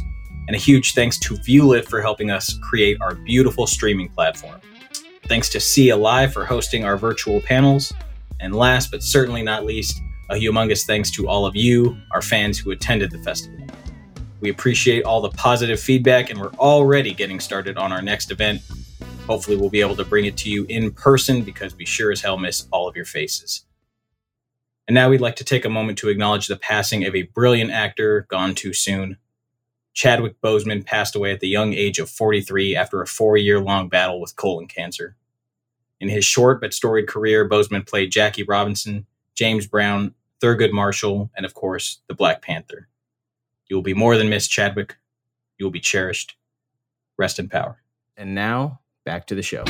and 0.48 0.56
a 0.56 0.58
huge 0.58 0.94
thanks 0.94 1.18
to 1.20 1.34
Viewlit 1.34 1.84
for 1.84 2.02
helping 2.02 2.30
us 2.30 2.58
create 2.62 2.98
our 3.00 3.14
beautiful 3.14 3.66
streaming 3.66 4.08
platform. 4.08 4.60
Thanks 5.26 5.48
to 5.50 5.60
See 5.60 5.90
Alive 5.90 6.32
for 6.32 6.44
hosting 6.44 6.84
our 6.84 6.96
virtual 6.96 7.40
panels. 7.40 7.92
And 8.40 8.54
last 8.54 8.90
but 8.90 9.02
certainly 9.02 9.42
not 9.42 9.64
least, 9.64 10.00
a 10.30 10.34
humongous 10.34 10.84
thanks 10.84 11.10
to 11.12 11.28
all 11.28 11.46
of 11.46 11.54
you, 11.54 11.96
our 12.12 12.22
fans 12.22 12.58
who 12.58 12.72
attended 12.72 13.10
the 13.12 13.18
festival. 13.18 13.66
We 14.40 14.50
appreciate 14.50 15.04
all 15.04 15.20
the 15.20 15.30
positive 15.30 15.80
feedback, 15.80 16.30
and 16.30 16.40
we're 16.40 16.52
already 16.54 17.14
getting 17.14 17.40
started 17.40 17.78
on 17.78 17.92
our 17.92 18.02
next 18.02 18.30
event. 18.30 18.62
Hopefully, 19.26 19.56
we'll 19.56 19.70
be 19.70 19.80
able 19.80 19.96
to 19.96 20.04
bring 20.04 20.24
it 20.24 20.36
to 20.38 20.50
you 20.50 20.64
in 20.68 20.92
person 20.92 21.42
because 21.42 21.74
we 21.74 21.84
sure 21.84 22.12
as 22.12 22.20
hell 22.20 22.38
miss 22.38 22.68
all 22.70 22.86
of 22.86 22.94
your 22.94 23.04
faces. 23.04 23.64
And 24.86 24.94
now 24.94 25.10
we'd 25.10 25.20
like 25.20 25.36
to 25.36 25.44
take 25.44 25.64
a 25.64 25.70
moment 25.70 25.98
to 25.98 26.08
acknowledge 26.08 26.46
the 26.46 26.56
passing 26.56 27.04
of 27.04 27.14
a 27.16 27.22
brilliant 27.22 27.72
actor 27.72 28.26
gone 28.30 28.54
too 28.54 28.72
soon. 28.72 29.16
Chadwick 29.94 30.40
Boseman 30.40 30.86
passed 30.86 31.16
away 31.16 31.32
at 31.32 31.40
the 31.40 31.48
young 31.48 31.72
age 31.72 31.98
of 31.98 32.08
43 32.08 32.76
after 32.76 33.02
a 33.02 33.06
four 33.06 33.36
year 33.36 33.58
long 33.58 33.88
battle 33.88 34.20
with 34.20 34.36
colon 34.36 34.68
cancer. 34.68 35.16
In 35.98 36.08
his 36.08 36.24
short 36.24 36.60
but 36.60 36.74
storied 36.74 37.08
career, 37.08 37.48
Boseman 37.48 37.88
played 37.88 38.12
Jackie 38.12 38.44
Robinson, 38.44 39.06
James 39.34 39.66
Brown, 39.66 40.14
Thurgood 40.40 40.72
Marshall, 40.72 41.30
and 41.36 41.44
of 41.44 41.54
course, 41.54 42.00
the 42.08 42.14
Black 42.14 42.42
Panther. 42.42 42.88
You 43.68 43.76
will 43.76 43.82
be 43.82 43.94
more 43.94 44.16
than 44.16 44.28
missed, 44.28 44.50
Chadwick. 44.50 44.96
You 45.58 45.66
will 45.66 45.72
be 45.72 45.80
cherished. 45.80 46.36
Rest 47.16 47.38
in 47.38 47.48
power. 47.48 47.82
And 48.16 48.34
now, 48.34 48.80
back 49.06 49.26
to 49.28 49.34
the 49.34 49.42
show. 49.42 49.64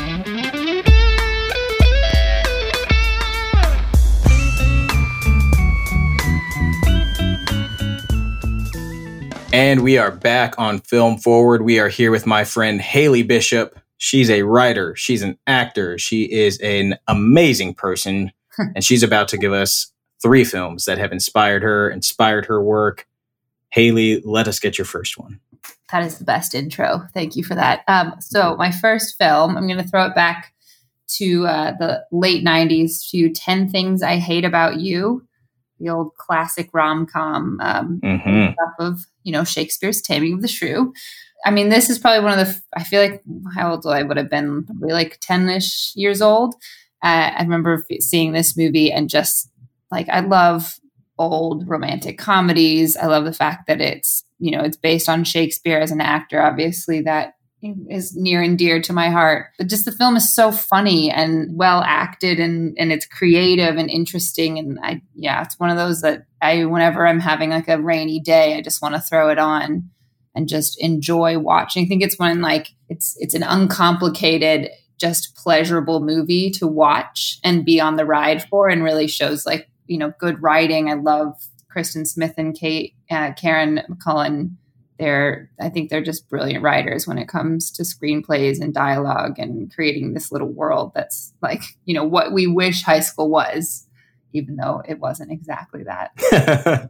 And 9.53 9.83
we 9.83 9.97
are 9.97 10.11
back 10.11 10.59
on 10.59 10.81
Film 10.81 11.19
Forward. 11.19 11.63
We 11.63 11.79
are 11.79 11.89
here 11.89 12.11
with 12.11 12.27
my 12.27 12.45
friend 12.45 12.81
Haley 12.81 13.23
Bishop. 13.23 13.79
She's 13.99 14.29
a 14.29 14.43
writer, 14.43 14.95
she's 14.97 15.23
an 15.23 15.39
actor, 15.47 15.97
she 15.97 16.25
is 16.25 16.59
an 16.61 16.99
amazing 17.09 17.73
person, 17.75 18.33
and 18.59 18.85
she's 18.85 19.03
about 19.03 19.29
to 19.29 19.39
give 19.39 19.55
us 19.55 19.93
three 20.21 20.45
films 20.45 20.85
that 20.85 20.99
have 20.99 21.13
inspired 21.13 21.63
her, 21.63 21.89
inspired 21.89 22.45
her 22.47 22.63
work, 22.63 23.07
Haley, 23.71 24.21
let 24.25 24.49
us 24.49 24.59
get 24.59 24.77
your 24.77 24.85
first 24.85 25.19
one. 25.19 25.41
That 25.93 26.03
is 26.03 26.19
the 26.19 26.25
best 26.25 26.55
intro. 26.55 27.03
Thank 27.15 27.37
you 27.37 27.45
for 27.45 27.55
that. 27.55 27.83
Um, 27.87 28.15
so, 28.21 28.57
my 28.57 28.71
first 28.71 29.17
film, 29.19 29.57
I'm 29.57 29.67
going 29.67 29.83
to 29.83 29.89
throw 29.89 30.07
it 30.07 30.15
back 30.15 30.53
to 31.09 31.47
uh, 31.47 31.73
the 31.79 32.05
late 32.11 32.45
90s 32.45 33.09
to 33.11 33.31
10 33.31 33.69
Things 33.69 34.03
I 34.03 34.17
Hate 34.17 34.45
About 34.45 34.81
You, 34.81 35.27
the 35.79 35.91
old 35.91 36.15
classic 36.17 36.69
rom 36.73 37.07
com 37.07 37.59
um, 37.63 38.01
mm-hmm. 38.03 38.53
of, 38.81 39.07
you 39.23 39.33
know, 39.33 39.45
Shakespeare's 39.45 40.03
Taming 40.03 40.35
of 40.35 40.43
the 40.43 40.49
Shrew. 40.49 40.93
I 41.45 41.51
mean, 41.51 41.69
this 41.69 41.89
is 41.89 41.99
probably 41.99 42.25
one 42.25 42.39
of 42.39 42.47
the, 42.47 42.61
I 42.75 42.83
feel 42.83 43.01
like, 43.01 43.23
how 43.55 43.71
old 43.71 43.87
I 43.87 44.03
would 44.03 44.17
have 44.17 44.31
been? 44.31 44.65
Probably 44.65 44.93
like 44.93 45.19
10 45.21 45.49
ish 45.49 45.93
years 45.95 46.21
old. 46.21 46.55
Uh, 47.05 47.31
I 47.37 47.43
remember 47.43 47.85
seeing 48.01 48.33
this 48.33 48.57
movie 48.57 48.91
and 48.91 49.09
just 49.09 49.49
like, 49.93 50.09
I 50.09 50.21
love 50.21 50.81
old 51.19 51.69
romantic 51.69 52.19
comedies. 52.19 52.97
I 52.97 53.07
love 53.07 53.25
the 53.25 53.33
fact 53.33 53.67
that 53.67 53.81
it's, 53.81 54.25
you 54.39 54.51
know, 54.51 54.63
it's 54.63 54.77
based 54.77 55.09
on 55.09 55.25
Shakespeare 55.25 55.79
as 55.79 55.91
an 55.91 56.01
actor. 56.01 56.41
Obviously, 56.41 57.01
that 57.03 57.35
is 57.89 58.15
near 58.15 58.43
and 58.43 58.59
dear 58.59 58.81
to 58.83 58.93
my 58.93 59.09
heart. 59.09 59.47
But 59.59 59.69
just 59.69 59.85
the 59.85 59.93
film 59.93 60.17
is 60.17 60.35
so 60.35 60.53
funny 60.53 61.11
and 61.11 61.57
well 61.57 61.83
acted 61.85 62.39
and 62.39 62.77
and 62.79 62.93
it's 62.93 63.07
creative 63.07 63.77
and 63.77 63.91
interesting. 63.91 64.59
And 64.59 64.79
I 64.83 65.03
yeah, 65.15 65.43
it's 65.43 65.59
one 65.59 65.71
of 65.71 65.77
those 65.77 66.03
that 66.03 66.27
I 66.43 66.65
whenever 66.65 67.07
I'm 67.07 67.21
having 67.21 67.51
like 67.51 67.69
a 67.69 67.81
rainy 67.81 68.21
day, 68.21 68.57
I 68.57 68.61
just 68.61 68.83
want 68.83 68.95
to 68.95 69.01
throw 69.01 69.31
it 69.31 69.39
on 69.39 69.91
and 70.35 70.49
just 70.49 70.81
enjoy 70.81 71.39
watching. 71.39 71.85
I 71.85 71.89
think 71.89 72.03
it's 72.03 72.19
one 72.19 72.41
like 72.41 72.69
it's 72.89 73.17
it's 73.19 73.35
an 73.35 73.43
uncomplicated 73.43 74.71
just 74.99 75.35
pleasurable 75.37 76.01
movie 76.01 76.51
to 76.51 76.67
watch 76.67 77.39
and 77.45 77.65
be 77.65 77.81
on 77.81 77.97
the 77.97 78.07
ride 78.07 78.43
for 78.49 78.69
and 78.69 78.83
really 78.83 79.07
shows 79.07 79.45
like 79.45 79.69
you 79.87 79.99
know 79.99 80.13
good 80.19 80.43
writing. 80.43 80.91
I 80.91 80.95
love 80.95 81.35
Kirsten 81.71 82.07
Smith 82.07 82.35
and 82.37 82.59
Kate 82.59 82.95
uh, 83.11 83.33
Karen 83.35 83.83
McCulkin. 83.91 84.57
They're 84.99 85.51
I 85.61 85.69
think 85.69 85.91
they're 85.91 86.03
just 86.03 86.29
brilliant 86.29 86.63
writers 86.63 87.07
when 87.07 87.19
it 87.19 87.29
comes 87.29 87.71
to 87.73 87.83
screenplays 87.83 88.61
and 88.61 88.73
dialogue 88.73 89.39
and 89.39 89.73
creating 89.73 90.15
this 90.15 90.33
little 90.33 90.49
world 90.49 90.93
that's 90.95 91.35
like 91.43 91.63
you 91.85 91.95
know 91.95 92.05
what 92.05 92.33
we 92.33 92.47
wish 92.47 92.83
high 92.83 93.01
school 93.01 93.31
was. 93.31 93.87
even 94.33 94.57
though 94.57 94.83
it 94.87 94.99
wasn't 94.99 95.33
exactly 95.33 95.83
that. 95.85 96.11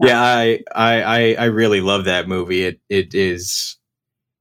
yeah, 0.00 0.22
I, 0.22 0.60
I 0.74 1.34
I 1.34 1.44
really 1.46 1.80
love 1.80 2.04
that 2.04 2.28
movie. 2.28 2.64
It 2.64 2.80
it 2.88 3.14
is 3.14 3.76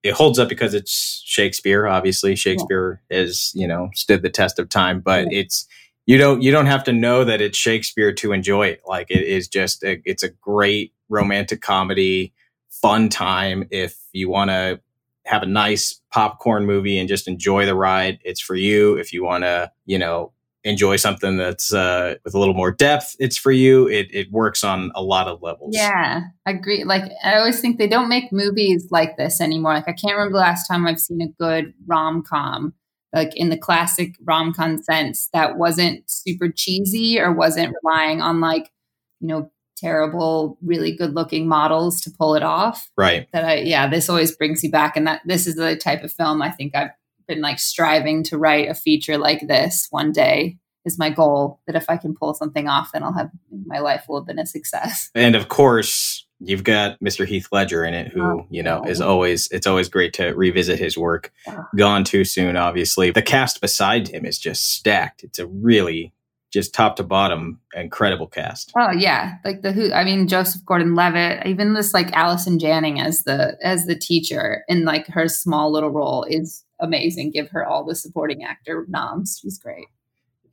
it 0.03 0.13
holds 0.13 0.37
up 0.37 0.49
because 0.49 0.73
it's 0.73 1.23
Shakespeare. 1.25 1.87
Obviously, 1.87 2.35
Shakespeare 2.35 3.01
yeah. 3.09 3.19
has 3.19 3.51
you 3.55 3.67
know 3.67 3.89
stood 3.93 4.21
the 4.21 4.29
test 4.29 4.59
of 4.59 4.69
time, 4.69 4.99
but 4.99 5.31
yeah. 5.31 5.39
it's 5.39 5.67
you 6.05 6.17
don't 6.17 6.41
you 6.41 6.51
don't 6.51 6.65
have 6.65 6.83
to 6.85 6.93
know 6.93 7.23
that 7.23 7.41
it's 7.41 7.57
Shakespeare 7.57 8.13
to 8.13 8.31
enjoy 8.31 8.67
it. 8.67 8.81
Like 8.85 9.09
it 9.09 9.23
is 9.23 9.47
just 9.47 9.83
a, 9.83 10.01
it's 10.05 10.23
a 10.23 10.29
great 10.29 10.93
romantic 11.09 11.61
comedy, 11.61 12.33
fun 12.69 13.09
time. 13.09 13.67
If 13.71 13.97
you 14.11 14.29
want 14.29 14.49
to 14.49 14.81
have 15.25 15.43
a 15.43 15.47
nice 15.47 16.01
popcorn 16.11 16.65
movie 16.65 16.99
and 16.99 17.07
just 17.07 17.27
enjoy 17.27 17.65
the 17.65 17.75
ride, 17.75 18.19
it's 18.23 18.41
for 18.41 18.55
you. 18.55 18.95
If 18.95 19.13
you 19.13 19.23
want 19.23 19.45
to, 19.45 19.71
you 19.85 19.97
know, 19.97 20.33
enjoy 20.65 20.95
something 20.95 21.37
that's 21.37 21.73
uh, 21.73 22.15
with 22.23 22.33
a 22.33 22.39
little 22.39 22.53
more 22.53 22.71
depth, 22.71 23.15
it's 23.19 23.37
for 23.37 23.51
you. 23.51 23.87
It, 23.87 24.07
it 24.11 24.31
works 24.31 24.63
on 24.63 24.91
a 24.95 25.01
lot 25.01 25.27
of 25.27 25.41
levels. 25.41 25.75
Yeah, 25.75 26.21
I 26.45 26.51
agree. 26.51 26.83
Like 26.83 27.03
I 27.23 27.37
always 27.37 27.59
think 27.59 27.77
they 27.77 27.87
don't 27.87 28.09
make 28.09 28.31
movies 28.31 28.87
like 28.91 29.17
this 29.17 29.41
anymore. 29.41 29.73
Like 29.73 29.87
I 29.87 29.93
can't 29.93 30.15
remember 30.15 30.33
the 30.33 30.41
last 30.41 30.67
time 30.67 30.85
I've 30.87 30.99
seen 30.99 31.21
a 31.21 31.27
good 31.27 31.73
rom 31.85 32.23
com, 32.23 32.73
like 33.13 33.35
in 33.35 33.49
the 33.49 33.57
classic 33.57 34.15
rom 34.23 34.53
com 34.53 34.81
sense, 34.81 35.29
that 35.33 35.57
wasn't 35.57 36.09
super 36.09 36.49
cheesy 36.49 37.19
or 37.19 37.31
wasn't 37.31 37.75
relying 37.83 38.21
on 38.21 38.41
like 38.41 38.71
you 39.19 39.27
know 39.27 39.51
terrible, 39.77 40.57
really 40.63 40.95
good 40.95 41.13
looking 41.13 41.47
models 41.47 41.99
to 42.01 42.11
pull 42.11 42.35
it 42.35 42.43
off. 42.43 42.89
Right. 42.97 43.27
That 43.33 43.45
I 43.45 43.55
yeah, 43.57 43.87
this 43.89 44.09
always 44.09 44.35
brings 44.35 44.63
you 44.63 44.71
back, 44.71 44.95
and 44.97 45.07
that 45.07 45.21
this 45.25 45.47
is 45.47 45.55
the 45.55 45.75
type 45.75 46.03
of 46.03 46.11
film 46.11 46.41
I 46.41 46.51
think 46.51 46.75
I've 46.75 46.91
been 47.27 47.41
like 47.41 47.59
striving 47.59 48.23
to 48.23 48.37
write 48.37 48.69
a 48.69 48.75
feature 48.75 49.17
like 49.17 49.47
this 49.47 49.87
one 49.91 50.11
day 50.11 50.57
is 50.85 50.99
my 50.99 51.09
goal 51.09 51.61
that 51.65 51.75
if 51.75 51.89
I 51.89 51.97
can 51.97 52.13
pull 52.13 52.33
something 52.33 52.67
off, 52.67 52.91
then 52.91 53.03
I'll 53.03 53.13
have 53.13 53.29
my 53.65 53.79
life 53.79 54.05
will 54.07 54.19
have 54.19 54.27
been 54.27 54.39
a 54.39 54.45
success. 54.45 55.09
And 55.15 55.35
of 55.35 55.47
course, 55.47 56.22
you've 56.43 56.63
got 56.63 56.99
Mr. 56.99 57.25
Heath 57.25 57.47
Ledger 57.51 57.83
in 57.83 57.93
it, 57.93 58.11
who, 58.11 58.21
oh, 58.21 58.47
you 58.49 58.61
know, 58.63 58.83
is 58.83 59.01
always, 59.01 59.47
it's 59.51 59.67
always 59.67 59.89
great 59.89 60.13
to 60.13 60.33
revisit 60.33 60.79
his 60.79 60.97
work. 60.97 61.31
Gone 61.75 62.03
too 62.03 62.25
soon, 62.25 62.57
obviously. 62.57 63.11
The 63.11 63.21
cast 63.21 63.61
beside 63.61 64.07
him 64.07 64.25
is 64.25 64.37
just 64.37 64.71
stacked. 64.71 65.23
It's 65.23 65.39
a 65.39 65.47
really 65.47 66.13
just 66.53 66.73
top 66.73 66.95
to 66.97 67.03
bottom 67.03 67.59
incredible 67.73 68.27
cast. 68.27 68.71
Oh 68.77 68.91
yeah, 68.91 69.37
like 69.43 69.63
the 69.63 69.71
who 69.71 69.91
I 69.91 70.03
mean 70.03 70.27
Joseph 70.27 70.63
Gordon-Levitt, 70.65 71.47
even 71.47 71.73
this 71.73 71.95
like 71.95 72.13
Allison 72.13 72.59
Janney 72.59 73.01
as 73.01 73.23
the 73.23 73.57
as 73.63 73.87
the 73.87 73.95
teacher 73.95 74.63
in 74.67 74.85
like 74.85 75.07
her 75.07 75.27
small 75.27 75.71
little 75.71 75.89
role 75.89 76.23
is 76.29 76.63
amazing. 76.79 77.31
Give 77.31 77.49
her 77.49 77.65
all 77.65 77.83
the 77.83 77.95
supporting 77.95 78.43
actor 78.43 78.85
noms. 78.87 79.39
She's 79.41 79.57
great. 79.57 79.87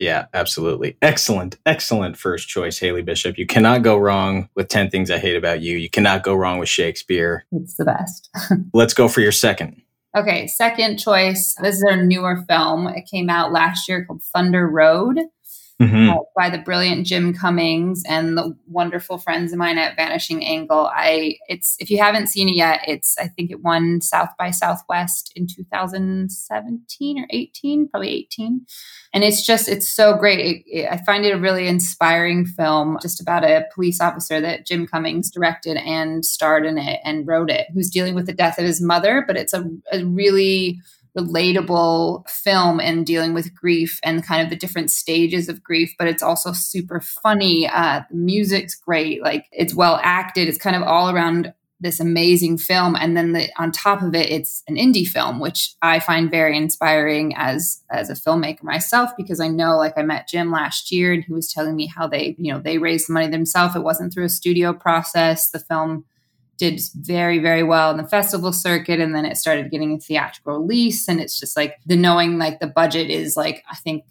Yeah, 0.00 0.26
absolutely. 0.32 0.96
Excellent, 1.02 1.58
excellent 1.66 2.16
first 2.16 2.48
choice, 2.48 2.78
Haley 2.78 3.02
Bishop. 3.02 3.36
You 3.36 3.46
cannot 3.46 3.82
go 3.82 3.98
wrong 3.98 4.48
with 4.54 4.68
10 4.68 4.88
Things 4.88 5.10
I 5.10 5.18
Hate 5.18 5.36
About 5.36 5.60
You. 5.60 5.76
You 5.76 5.90
cannot 5.90 6.22
go 6.22 6.34
wrong 6.34 6.58
with 6.58 6.70
Shakespeare. 6.70 7.44
It's 7.52 7.76
the 7.76 7.84
best. 7.84 8.30
Let's 8.72 8.94
go 8.94 9.08
for 9.08 9.20
your 9.20 9.30
second. 9.30 9.82
Okay, 10.16 10.46
second 10.48 10.96
choice. 10.96 11.54
This 11.60 11.76
is 11.76 11.84
a 11.86 11.96
newer 11.96 12.42
film. 12.48 12.88
It 12.88 13.04
came 13.08 13.28
out 13.28 13.52
last 13.52 13.88
year 13.88 14.04
called 14.04 14.22
Thunder 14.22 14.66
Road 14.66 15.18
mm-hmm. 15.80 16.10
uh, 16.10 16.22
by 16.36 16.50
the 16.50 16.58
brilliant 16.58 17.06
Jim 17.06 17.32
Cummings 17.32 18.02
and 18.08 18.36
the 18.36 18.56
wonderful 18.66 19.18
friends 19.18 19.52
of 19.52 19.58
mine 19.58 19.78
at 19.78 19.96
Vanishing 19.96 20.44
Angle. 20.44 20.90
I 20.92 21.36
it's 21.48 21.76
if 21.80 21.90
you 21.90 21.98
haven't 21.98 22.28
seen 22.28 22.48
it 22.48 22.54
yet, 22.54 22.80
it's 22.86 23.16
I 23.18 23.28
think 23.28 23.50
it 23.50 23.62
won 23.62 24.00
South 24.00 24.30
by 24.38 24.50
Southwest 24.50 25.32
in 25.34 25.46
2017 25.46 27.18
or 27.18 27.26
18, 27.30 27.88
probably 27.88 28.10
18, 28.10 28.66
and 29.14 29.24
it's 29.24 29.44
just 29.44 29.68
it's 29.68 29.88
so 29.88 30.16
great. 30.16 30.40
It, 30.40 30.62
it, 30.66 30.88
I 30.90 30.98
find 30.98 31.24
it 31.24 31.34
a 31.34 31.38
really 31.38 31.66
inspiring 31.66 32.44
film, 32.44 32.98
just 33.00 33.20
about 33.20 33.44
a 33.44 33.64
police 33.74 34.00
officer 34.00 34.40
that 34.40 34.66
Jim 34.66 34.86
Cummings 34.86 35.30
directed 35.30 35.76
and 35.78 36.24
starred 36.24 36.66
in 36.66 36.78
it 36.78 37.00
and 37.04 37.26
wrote 37.26 37.50
it, 37.50 37.68
who's 37.72 37.90
dealing 37.90 38.14
with 38.14 38.26
the 38.26 38.34
death 38.34 38.58
of 38.58 38.64
his 38.64 38.82
mother, 38.82 39.24
but 39.26 39.36
it's 39.36 39.54
a, 39.54 39.64
a 39.92 40.04
really 40.04 40.78
relatable 41.16 42.28
film 42.28 42.80
and 42.80 43.06
dealing 43.06 43.34
with 43.34 43.54
grief 43.54 43.98
and 44.02 44.26
kind 44.26 44.42
of 44.42 44.50
the 44.50 44.56
different 44.56 44.90
stages 44.90 45.48
of 45.48 45.62
grief 45.62 45.94
but 45.98 46.08
it's 46.08 46.22
also 46.22 46.52
super 46.52 47.00
funny 47.00 47.68
uh 47.68 48.00
the 48.10 48.16
music's 48.16 48.74
great 48.74 49.22
like 49.22 49.46
it's 49.52 49.74
well 49.74 50.00
acted 50.02 50.48
it's 50.48 50.58
kind 50.58 50.76
of 50.76 50.82
all 50.82 51.10
around 51.10 51.52
this 51.82 51.98
amazing 51.98 52.58
film 52.58 52.94
and 52.94 53.16
then 53.16 53.32
the, 53.32 53.48
on 53.56 53.72
top 53.72 54.02
of 54.02 54.14
it 54.14 54.30
it's 54.30 54.62
an 54.68 54.76
indie 54.76 55.06
film 55.06 55.40
which 55.40 55.74
i 55.80 55.98
find 55.98 56.30
very 56.30 56.56
inspiring 56.56 57.34
as 57.36 57.82
as 57.90 58.10
a 58.10 58.14
filmmaker 58.14 58.62
myself 58.62 59.10
because 59.16 59.40
i 59.40 59.48
know 59.48 59.76
like 59.78 59.96
i 59.96 60.02
met 60.02 60.28
jim 60.28 60.50
last 60.50 60.92
year 60.92 61.12
and 61.12 61.24
he 61.24 61.32
was 61.32 61.50
telling 61.50 61.74
me 61.74 61.86
how 61.86 62.06
they 62.06 62.36
you 62.38 62.52
know 62.52 62.60
they 62.60 62.78
raised 62.78 63.08
the 63.08 63.12
money 63.12 63.28
themselves. 63.28 63.76
It 63.76 63.82
wasn't 63.82 64.12
through 64.12 64.24
a 64.24 64.30
studio 64.30 64.72
process. 64.72 65.50
The 65.50 65.58
film 65.58 66.04
did 66.60 66.78
very 66.94 67.38
very 67.38 67.62
well 67.62 67.90
in 67.90 67.96
the 67.96 68.06
festival 68.06 68.52
circuit 68.52 69.00
and 69.00 69.14
then 69.14 69.24
it 69.24 69.36
started 69.36 69.70
getting 69.70 69.94
a 69.94 69.98
theatrical 69.98 70.58
release 70.60 71.08
and 71.08 71.18
it's 71.18 71.40
just 71.40 71.56
like 71.56 71.76
the 71.86 71.96
knowing 71.96 72.36
like 72.36 72.60
the 72.60 72.66
budget 72.66 73.08
is 73.08 73.34
like 73.34 73.64
i 73.70 73.74
think 73.76 74.04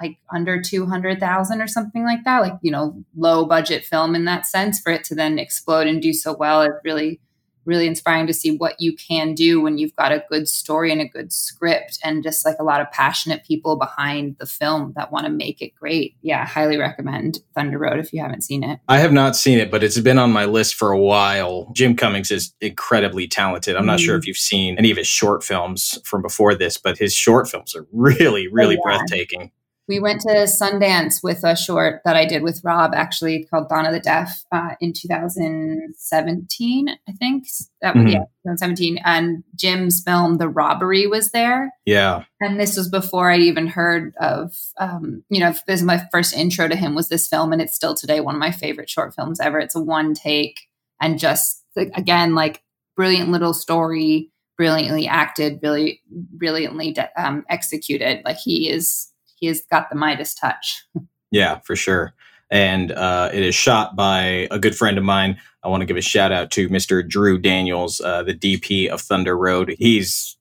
like 0.00 0.16
under 0.32 0.62
200,000 0.62 1.60
or 1.60 1.66
something 1.66 2.04
like 2.04 2.22
that 2.22 2.38
like 2.38 2.54
you 2.62 2.70
know 2.70 3.04
low 3.16 3.44
budget 3.44 3.84
film 3.84 4.14
in 4.14 4.24
that 4.24 4.46
sense 4.46 4.78
for 4.78 4.92
it 4.92 5.02
to 5.02 5.16
then 5.16 5.36
explode 5.36 5.88
and 5.88 6.00
do 6.00 6.12
so 6.12 6.32
well 6.32 6.62
it 6.62 6.70
really 6.84 7.20
really 7.66 7.86
inspiring 7.86 8.26
to 8.26 8.34
see 8.34 8.56
what 8.56 8.80
you 8.80 8.94
can 8.96 9.34
do 9.34 9.60
when 9.60 9.78
you've 9.78 9.94
got 9.96 10.12
a 10.12 10.24
good 10.30 10.48
story 10.48 10.92
and 10.92 11.00
a 11.00 11.08
good 11.08 11.32
script 11.32 11.98
and 12.04 12.22
just 12.22 12.44
like 12.44 12.56
a 12.58 12.64
lot 12.64 12.80
of 12.80 12.90
passionate 12.92 13.44
people 13.44 13.76
behind 13.76 14.36
the 14.38 14.46
film 14.46 14.92
that 14.96 15.12
want 15.12 15.26
to 15.26 15.32
make 15.32 15.60
it 15.60 15.74
great. 15.74 16.16
Yeah, 16.22 16.46
highly 16.46 16.76
recommend 16.76 17.40
Thunder 17.54 17.78
Road 17.78 17.98
if 17.98 18.12
you 18.12 18.20
haven't 18.20 18.42
seen 18.42 18.62
it. 18.62 18.80
I 18.88 18.98
have 18.98 19.12
not 19.12 19.36
seen 19.36 19.58
it, 19.58 19.70
but 19.70 19.82
it's 19.82 19.98
been 19.98 20.18
on 20.18 20.32
my 20.32 20.44
list 20.44 20.74
for 20.74 20.92
a 20.92 20.98
while. 20.98 21.70
Jim 21.74 21.96
Cummings 21.96 22.30
is 22.30 22.54
incredibly 22.60 23.26
talented. 23.26 23.76
I'm 23.76 23.82
mm-hmm. 23.82 23.86
not 23.88 24.00
sure 24.00 24.14
mm-hmm. 24.14 24.20
if 24.20 24.26
you've 24.26 24.36
seen 24.36 24.78
any 24.78 24.90
of 24.90 24.96
his 24.96 25.08
short 25.08 25.42
films 25.42 25.98
from 26.04 26.22
before 26.22 26.54
this, 26.54 26.78
but 26.78 26.98
his 26.98 27.14
short 27.14 27.48
films 27.48 27.74
are 27.74 27.86
really, 27.92 28.48
really 28.48 28.76
oh, 28.76 28.88
yeah. 28.88 28.98
breathtaking 28.98 29.50
we 29.88 30.00
went 30.00 30.20
to 30.22 30.28
Sundance 30.28 31.22
with 31.22 31.44
a 31.44 31.56
short 31.56 32.00
that 32.04 32.16
I 32.16 32.24
did 32.24 32.42
with 32.42 32.60
Rob, 32.64 32.92
actually 32.94 33.44
called 33.44 33.68
Dawn 33.68 33.86
of 33.86 33.92
the 33.92 34.00
Deaf, 34.00 34.44
uh, 34.50 34.70
in 34.80 34.92
2017, 34.92 36.88
I 36.88 37.12
think. 37.12 37.46
That 37.82 37.94
was, 37.94 38.04
mm-hmm. 38.04 38.12
yeah, 38.12 38.24
2017. 38.44 38.98
And 39.04 39.44
Jim's 39.54 40.02
film, 40.02 40.38
The 40.38 40.48
Robbery, 40.48 41.06
was 41.06 41.30
there. 41.30 41.72
Yeah. 41.84 42.24
And 42.40 42.58
this 42.58 42.76
was 42.76 42.88
before 42.88 43.30
I 43.30 43.38
even 43.38 43.68
heard 43.68 44.14
of, 44.20 44.52
um, 44.78 45.22
you 45.28 45.38
know, 45.38 45.54
this 45.66 45.80
is 45.80 45.86
my 45.86 46.02
first 46.10 46.34
intro 46.34 46.66
to 46.66 46.76
him 46.76 46.94
was 46.94 47.08
this 47.08 47.28
film, 47.28 47.52
and 47.52 47.62
it's 47.62 47.74
still 47.74 47.94
today 47.94 48.20
one 48.20 48.34
of 48.34 48.40
my 48.40 48.50
favorite 48.50 48.90
short 48.90 49.14
films 49.14 49.38
ever. 49.38 49.60
It's 49.60 49.76
a 49.76 49.80
one 49.80 50.14
take 50.14 50.62
and 51.00 51.18
just, 51.18 51.62
again, 51.76 52.34
like 52.34 52.62
brilliant 52.96 53.30
little 53.30 53.54
story, 53.54 54.32
brilliantly 54.56 55.06
acted, 55.06 55.60
really 55.62 56.00
brilliantly 56.10 56.92
de- 56.92 57.10
um, 57.22 57.44
executed. 57.48 58.22
Like 58.24 58.38
he 58.38 58.68
is 58.68 59.12
he 59.36 59.46
has 59.46 59.62
got 59.70 59.88
the 59.90 59.96
Midas 59.96 60.34
touch. 60.34 60.84
yeah, 61.30 61.60
for 61.60 61.76
sure. 61.76 62.14
And 62.50 62.92
uh, 62.92 63.30
it 63.32 63.42
is 63.42 63.54
shot 63.54 63.96
by 63.96 64.48
a 64.50 64.58
good 64.58 64.76
friend 64.76 64.98
of 64.98 65.04
mine. 65.04 65.38
I 65.62 65.68
want 65.68 65.80
to 65.80 65.86
give 65.86 65.96
a 65.96 66.02
shout 66.02 66.30
out 66.30 66.50
to 66.52 66.68
Mr. 66.68 67.06
Drew 67.06 67.38
Daniels, 67.38 68.00
uh, 68.00 68.22
the 68.22 68.34
DP 68.34 68.88
of 68.88 69.00
Thunder 69.00 69.36
Road. 69.36 69.74
He's 69.78 70.36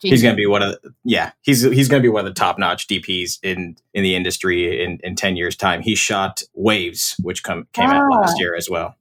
he's 0.00 0.22
going 0.22 0.34
to 0.34 0.36
be 0.36 0.46
one 0.46 0.62
of 0.62 0.72
the, 0.82 0.92
yeah 1.04 1.30
he's 1.42 1.62
he's 1.62 1.88
going 1.88 2.02
to 2.02 2.04
be 2.06 2.10
one 2.10 2.26
of 2.26 2.34
the 2.34 2.38
top 2.38 2.58
notch 2.58 2.88
DPs 2.88 3.38
in 3.42 3.76
in 3.94 4.02
the 4.02 4.16
industry 4.16 4.82
in 4.82 4.98
in 5.02 5.14
ten 5.14 5.36
years 5.36 5.56
time. 5.56 5.82
He 5.82 5.94
shot 5.94 6.42
Waves, 6.54 7.16
which 7.22 7.42
come 7.42 7.66
came 7.72 7.90
ah, 7.90 7.96
out 7.96 8.10
last 8.10 8.40
year 8.40 8.56
as 8.56 8.68
well. 8.68 8.96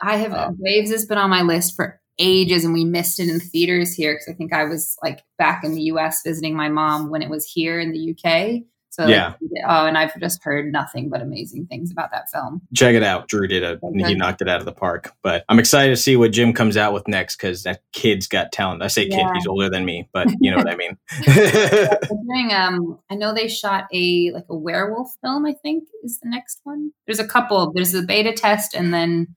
I 0.00 0.16
have 0.16 0.32
um, 0.32 0.56
Waves 0.60 0.90
has 0.90 1.06
been 1.06 1.18
on 1.18 1.30
my 1.30 1.42
list 1.42 1.74
for 1.74 2.00
ages, 2.18 2.64
and 2.64 2.72
we 2.72 2.84
missed 2.84 3.20
it 3.20 3.28
in 3.28 3.40
theaters 3.40 3.94
here 3.94 4.14
because 4.14 4.28
I 4.28 4.36
think 4.36 4.52
I 4.52 4.64
was 4.64 4.96
like 5.02 5.22
back 5.38 5.64
in 5.64 5.74
the 5.74 5.82
U.S. 5.82 6.22
visiting 6.24 6.56
my 6.56 6.68
mom 6.68 7.10
when 7.10 7.22
it 7.22 7.30
was 7.30 7.50
here 7.50 7.78
in 7.80 7.92
the 7.92 8.10
UK. 8.10 8.62
So 8.96 9.06
yeah. 9.06 9.34
Oh, 9.66 9.84
and 9.84 9.98
I've 9.98 10.18
just 10.18 10.42
heard 10.42 10.72
nothing 10.72 11.10
but 11.10 11.20
amazing 11.20 11.66
things 11.66 11.90
about 11.90 12.10
that 12.12 12.30
film. 12.30 12.62
Check 12.74 12.94
it 12.94 13.02
out. 13.02 13.28
Drew 13.28 13.46
did 13.46 13.62
a 13.62 13.78
he 13.92 14.14
knocked 14.14 14.40
it 14.40 14.48
out 14.48 14.58
of 14.58 14.64
the 14.64 14.72
park. 14.72 15.12
But 15.22 15.44
I'm 15.50 15.58
excited 15.58 15.90
to 15.90 15.98
see 15.98 16.16
what 16.16 16.32
Jim 16.32 16.54
comes 16.54 16.78
out 16.78 16.94
with 16.94 17.06
next 17.06 17.36
because 17.36 17.62
that 17.64 17.82
kid's 17.92 18.26
got 18.26 18.52
talent. 18.52 18.82
I 18.82 18.86
say 18.86 19.06
yeah. 19.06 19.16
kid, 19.16 19.26
he's 19.34 19.46
older 19.46 19.68
than 19.68 19.84
me, 19.84 20.08
but 20.14 20.28
you 20.40 20.50
know 20.50 20.56
what 20.56 20.70
I 20.70 20.76
mean. 20.76 20.96
doing, 21.26 22.54
um, 22.54 22.98
I 23.10 23.16
know 23.16 23.34
they 23.34 23.48
shot 23.48 23.84
a 23.92 24.30
like 24.30 24.46
a 24.48 24.56
werewolf 24.56 25.14
film. 25.20 25.44
I 25.44 25.52
think 25.52 25.84
is 26.02 26.18
the 26.20 26.30
next 26.30 26.60
one. 26.64 26.90
There's 27.06 27.18
a 27.18 27.28
couple. 27.28 27.72
There's 27.74 27.92
the 27.92 28.00
beta 28.00 28.32
test, 28.32 28.74
and 28.74 28.94
then 28.94 29.36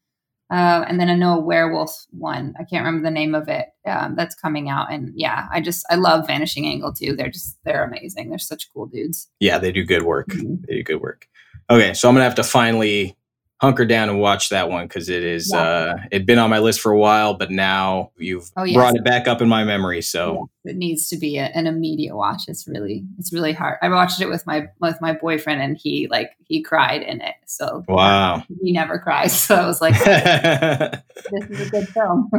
uh, 0.51 0.83
and 0.87 0.99
then 0.99 1.09
I 1.09 1.15
know 1.15 1.37
a 1.37 1.41
werewolf 1.41 2.07
one. 2.09 2.55
I 2.59 2.63
can't 2.63 2.83
remember 2.83 3.07
the 3.07 3.13
name 3.13 3.35
of 3.35 3.47
it. 3.47 3.67
Um, 3.85 4.15
that's 4.15 4.33
coming 4.33 4.69
out, 4.69 4.91
and 4.91 5.11
yeah, 5.15 5.47
I 5.51 5.61
just 5.61 5.85
I 5.89 5.95
love 5.95 6.25
Vanishing 6.25 6.65
Angle 6.65 6.93
too. 6.93 7.15
They're 7.15 7.29
just 7.29 7.57
they're 7.65 7.83
amazing. 7.83 8.29
They're 8.29 8.39
such 8.39 8.71
cool 8.73 8.87
dudes. 8.87 9.29
Yeah, 9.39 9.59
they 9.59 9.71
do 9.71 9.83
good 9.83 10.03
work. 10.03 10.29
Mm-hmm. 10.29 10.63
They 10.67 10.75
do 10.77 10.83
good 10.83 11.01
work. 11.01 11.27
Okay, 11.69 11.93
so 11.93 12.09
I'm 12.09 12.15
gonna 12.15 12.23
have 12.23 12.35
to 12.35 12.43
finally 12.43 13.15
hunker 13.61 13.85
down 13.85 14.07
and 14.09 14.19
watch 14.19 14.49
that 14.49 14.69
one 14.69 14.87
because 14.87 15.09
it 15.09 15.23
is 15.23 15.51
Yeah. 15.53 15.59
uh 15.61 15.97
it'd 16.11 16.25
been 16.25 16.39
on 16.39 16.49
my 16.49 16.59
list 16.59 16.79
for 16.79 16.91
a 16.93 16.97
while, 16.97 17.33
but 17.33 17.51
now 17.51 18.11
you've 18.17 18.49
Oh, 18.55 18.63
yes. 18.63 18.75
brought 18.75 18.95
it 18.95 19.03
back 19.03 19.27
up 19.27 19.41
in 19.41 19.49
my 19.49 19.63
memory. 19.63 20.01
So 20.01 20.49
it 20.63 20.77
needs 20.77 21.09
to 21.09 21.17
be 21.17 21.37
a, 21.37 21.45
an 21.47 21.67
immediate 21.67 22.15
watch. 22.15 22.43
It's 22.47 22.67
really 22.67 23.03
it's 23.17 23.33
really 23.33 23.51
hard. 23.53 23.77
I 23.81 23.89
watched 23.89 24.21
it 24.21 24.27
with 24.29 24.45
my 24.47 24.67
with 24.79 24.99
my 25.01 25.13
boyfriend 25.13 25.61
and 25.61 25.77
he 25.77 26.07
like 26.09 26.31
he 26.47 26.61
cried 26.61 27.01
in 27.01 27.19
it. 27.21 27.35
So 27.47 27.83
wow. 27.87 28.43
he 28.63 28.71
never 28.71 28.97
cries. 28.99 29.33
So 29.41 29.55
I 29.55 29.65
was 29.65 29.81
like, 29.81 29.97
this 30.03 31.49
is 31.49 31.67
a 31.67 31.69
good 31.69 31.87
film. 31.89 32.29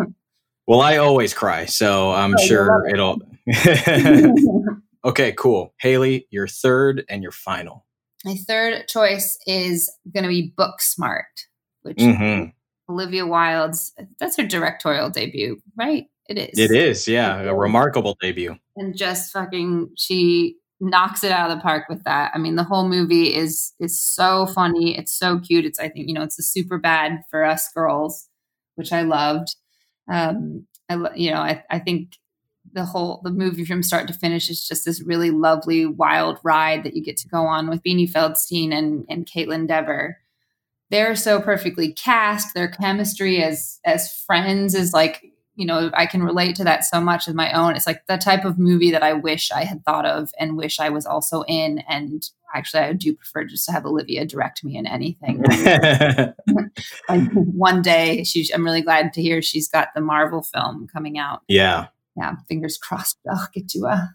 well, 0.66 0.80
I 0.80 0.96
always 0.96 1.35
cry, 1.35 1.66
so 1.66 2.12
I'm 2.12 2.35
Oh, 2.38 2.46
sure 2.46 2.87
it'll 2.88 3.20
Okay, 5.04 5.33
cool. 5.33 5.72
Haley, 5.78 6.26
your 6.30 6.46
third 6.46 7.04
and 7.09 7.22
your 7.22 7.33
final. 7.33 7.85
My 8.24 8.35
third 8.35 8.87
choice 8.88 9.38
is 9.46 9.90
going 10.12 10.24
to 10.24 10.28
be 10.28 10.52
Booksmart, 10.59 11.24
which 11.83 12.00
hmm 12.00 12.44
Olivia 12.88 13.26
Wilde's 13.26 13.92
that's 14.18 14.37
her 14.37 14.46
directorial 14.46 15.11
debut, 15.11 15.61
right? 15.76 16.06
It 16.28 16.38
is. 16.38 16.59
It 16.59 16.70
is, 16.70 17.09
yeah, 17.09 17.40
a 17.42 17.54
remarkable 17.54 18.16
debut. 18.20 18.56
and 18.76 18.96
just 18.96 19.33
fucking 19.33 19.90
she 19.96 20.56
knocks 20.80 21.22
it 21.24 21.33
out 21.33 21.50
of 21.50 21.56
the 21.56 21.62
park 21.62 21.88
with 21.88 22.02
that. 22.04 22.30
I 22.35 22.38
mean, 22.38 22.56
the 22.56 22.64
whole 22.64 22.88
movie 22.88 23.35
is 23.35 23.72
is 23.80 24.00
so 24.00 24.46
funny. 24.46 24.96
It's 24.98 25.12
so 25.16 25.38
cute. 25.40 25.64
It's 25.64 25.78
I 25.78 25.88
think 25.88 26.09
you 26.09 26.14
know 26.14 26.22
it's 26.22 26.38
a 26.38 26.42
super 26.42 26.78
bad 26.78 27.20
for 27.30 27.44
us 27.44 27.68
girls, 27.72 28.28
which 28.76 28.92
I 28.92 29.02
loved. 29.02 29.54
Um, 30.11 30.66
I 30.88 30.96
you 31.14 31.30
know 31.30 31.40
I 31.40 31.62
I 31.70 31.78
think 31.78 32.16
the 32.72 32.85
whole 32.85 33.20
the 33.24 33.30
movie 33.30 33.64
from 33.64 33.83
start 33.83 34.06
to 34.09 34.14
finish 34.14 34.48
is 34.48 34.66
just 34.66 34.85
this 34.85 35.02
really 35.02 35.30
lovely 35.30 35.87
wild 35.87 36.38
ride 36.42 36.85
that 36.85 36.94
you 36.94 37.02
get 37.02 37.16
to 37.18 37.28
go 37.28 37.46
on 37.46 37.68
with 37.68 37.83
Beanie 37.83 38.11
Feldstein 38.11 38.72
and 38.72 39.04
and 39.09 39.26
Kaitlyn 39.26 39.66
Dever. 39.66 40.18
They're 40.90 41.14
so 41.14 41.40
perfectly 41.40 41.92
cast. 41.92 42.54
Their 42.54 42.68
chemistry 42.68 43.42
as 43.42 43.80
as 43.85 44.12
friends 44.12 44.74
is 44.74 44.92
like 44.92 45.24
you 45.61 45.66
know, 45.66 45.90
I 45.92 46.06
can 46.06 46.22
relate 46.22 46.56
to 46.56 46.64
that 46.64 46.85
so 46.85 47.02
much 47.02 47.28
of 47.28 47.35
my 47.35 47.52
own. 47.52 47.76
It's 47.76 47.87
like 47.87 48.06
the 48.06 48.16
type 48.16 48.46
of 48.46 48.59
movie 48.59 48.90
that 48.92 49.02
I 49.02 49.12
wish 49.12 49.50
I 49.50 49.64
had 49.64 49.85
thought 49.85 50.06
of 50.06 50.30
and 50.38 50.56
wish 50.56 50.80
I 50.80 50.88
was 50.88 51.04
also 51.04 51.42
in. 51.42 51.80
And 51.80 52.22
actually, 52.54 52.85
I 52.85 52.94
do 52.94 53.14
prefer 53.14 53.44
just 53.44 53.66
to 53.66 53.72
have 53.72 53.85
Olivia 53.85 54.24
direct 54.24 54.64
me 54.64 54.78
in 54.78 54.87
anything. 54.87 55.42
like 57.11 57.30
one 57.35 57.83
day, 57.83 58.24
she's, 58.24 58.50
I'm 58.54 58.64
really 58.64 58.80
glad 58.80 59.12
to 59.12 59.20
hear 59.20 59.42
she's 59.42 59.68
got 59.68 59.88
the 59.94 60.00
Marvel 60.00 60.42
film 60.42 60.87
coming 60.90 61.18
out. 61.18 61.42
yeah. 61.46 61.88
Yeah, 62.20 62.37
fingers 62.48 62.76
crossed. 62.76 63.18
I'll 63.30 63.48
get 63.52 63.68
to 63.70 63.87
uh, 63.87 64.06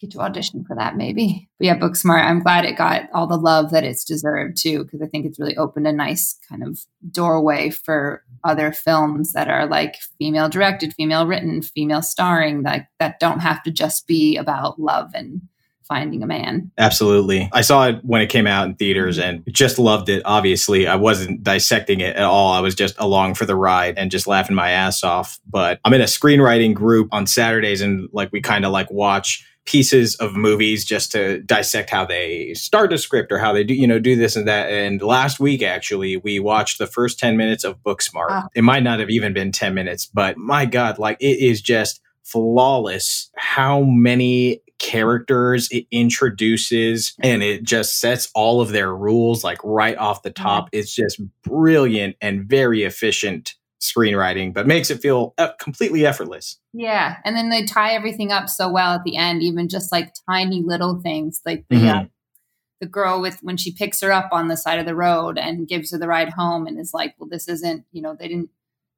get 0.00 0.10
to 0.12 0.20
audition 0.20 0.64
for 0.64 0.74
that 0.76 0.96
maybe. 0.96 1.48
But 1.58 1.66
yeah, 1.66 1.78
Booksmart. 1.78 2.24
I'm 2.24 2.40
glad 2.40 2.64
it 2.64 2.78
got 2.78 3.02
all 3.12 3.26
the 3.26 3.36
love 3.36 3.70
that 3.70 3.84
it's 3.84 4.04
deserved 4.04 4.56
too, 4.56 4.84
because 4.84 5.02
I 5.02 5.06
think 5.06 5.26
it's 5.26 5.38
really 5.38 5.56
opened 5.56 5.86
a 5.86 5.92
nice 5.92 6.38
kind 6.48 6.62
of 6.62 6.80
doorway 7.10 7.68
for 7.70 8.24
other 8.42 8.72
films 8.72 9.32
that 9.34 9.48
are 9.48 9.66
like 9.66 9.96
female 10.18 10.48
directed, 10.48 10.94
female 10.94 11.26
written, 11.26 11.60
female 11.60 12.02
starring, 12.02 12.62
like 12.62 12.86
that 12.98 13.20
don't 13.20 13.40
have 13.40 13.62
to 13.64 13.70
just 13.70 14.06
be 14.06 14.36
about 14.36 14.80
love 14.80 15.10
and 15.14 15.42
finding 15.90 16.22
a 16.22 16.26
man. 16.26 16.70
Absolutely. 16.78 17.50
I 17.52 17.62
saw 17.62 17.88
it 17.88 18.04
when 18.04 18.22
it 18.22 18.28
came 18.28 18.46
out 18.46 18.66
in 18.68 18.76
theaters 18.76 19.18
and 19.18 19.42
just 19.48 19.76
loved 19.76 20.08
it. 20.08 20.22
Obviously, 20.24 20.86
I 20.86 20.94
wasn't 20.94 21.42
dissecting 21.42 22.00
it 22.00 22.14
at 22.14 22.22
all. 22.22 22.52
I 22.52 22.60
was 22.60 22.76
just 22.76 22.94
along 22.98 23.34
for 23.34 23.44
the 23.44 23.56
ride 23.56 23.98
and 23.98 24.08
just 24.08 24.28
laughing 24.28 24.54
my 24.54 24.70
ass 24.70 25.02
off. 25.02 25.40
But 25.50 25.80
I'm 25.84 25.92
in 25.92 26.00
a 26.00 26.04
screenwriting 26.04 26.74
group 26.74 27.08
on 27.12 27.26
Saturdays 27.26 27.80
and 27.80 28.08
like 28.12 28.30
we 28.30 28.40
kind 28.40 28.64
of 28.64 28.70
like 28.70 28.88
watch 28.92 29.44
pieces 29.66 30.14
of 30.16 30.36
movies 30.36 30.84
just 30.84 31.10
to 31.12 31.40
dissect 31.40 31.90
how 31.90 32.04
they 32.04 32.54
start 32.54 32.92
a 32.92 32.98
script 32.98 33.32
or 33.32 33.38
how 33.38 33.52
they 33.52 33.64
do, 33.64 33.74
you 33.74 33.86
know, 33.86 33.98
do 33.98 34.14
this 34.14 34.36
and 34.36 34.46
that. 34.46 34.70
And 34.70 35.02
last 35.02 35.40
week, 35.40 35.60
actually, 35.60 36.16
we 36.16 36.38
watched 36.38 36.78
the 36.78 36.86
first 36.86 37.18
10 37.18 37.36
minutes 37.36 37.64
of 37.64 37.82
Booksmart. 37.82 38.30
Ah. 38.30 38.48
It 38.54 38.62
might 38.62 38.84
not 38.84 39.00
have 39.00 39.10
even 39.10 39.32
been 39.32 39.50
10 39.50 39.74
minutes, 39.74 40.06
but 40.06 40.36
my 40.36 40.66
God, 40.66 41.00
like 41.00 41.16
it 41.20 41.40
is 41.40 41.60
just 41.60 42.00
flawless 42.22 43.30
how 43.34 43.82
many 43.82 44.62
characters 44.80 45.68
it 45.70 45.86
introduces 45.92 47.14
and 47.22 47.42
it 47.42 47.62
just 47.62 48.00
sets 48.00 48.30
all 48.34 48.60
of 48.60 48.70
their 48.70 48.96
rules 48.96 49.44
like 49.44 49.58
right 49.62 49.96
off 49.98 50.22
the 50.22 50.30
top. 50.30 50.68
It's 50.72 50.92
just 50.92 51.20
brilliant 51.44 52.16
and 52.20 52.44
very 52.48 52.82
efficient 52.82 53.54
screenwriting, 53.80 54.52
but 54.52 54.66
makes 54.66 54.90
it 54.90 55.00
feel 55.00 55.32
uh, 55.38 55.52
completely 55.60 56.04
effortless. 56.04 56.58
Yeah, 56.72 57.16
and 57.24 57.36
then 57.36 57.50
they 57.50 57.64
tie 57.64 57.92
everything 57.92 58.32
up 58.32 58.48
so 58.48 58.70
well 58.70 58.92
at 58.94 59.04
the 59.04 59.16
end, 59.16 59.42
even 59.42 59.68
just 59.68 59.92
like 59.92 60.12
tiny 60.28 60.62
little 60.62 61.00
things, 61.00 61.40
like 61.46 61.64
the 61.70 61.76
Mhm. 61.76 62.04
uh, 62.04 62.04
the 62.80 62.86
girl 62.86 63.20
with 63.20 63.38
when 63.42 63.58
she 63.58 63.72
picks 63.72 64.00
her 64.00 64.10
up 64.10 64.30
on 64.32 64.48
the 64.48 64.56
side 64.56 64.78
of 64.78 64.86
the 64.86 64.94
road 64.94 65.36
and 65.38 65.68
gives 65.68 65.92
her 65.92 65.98
the 65.98 66.08
ride 66.08 66.30
home, 66.30 66.66
and 66.66 66.78
is 66.78 66.94
like, 66.94 67.14
"Well, 67.18 67.28
this 67.28 67.46
isn't, 67.48 67.84
you 67.92 68.00
know, 68.00 68.16
they 68.18 68.28
didn't, 68.28 68.48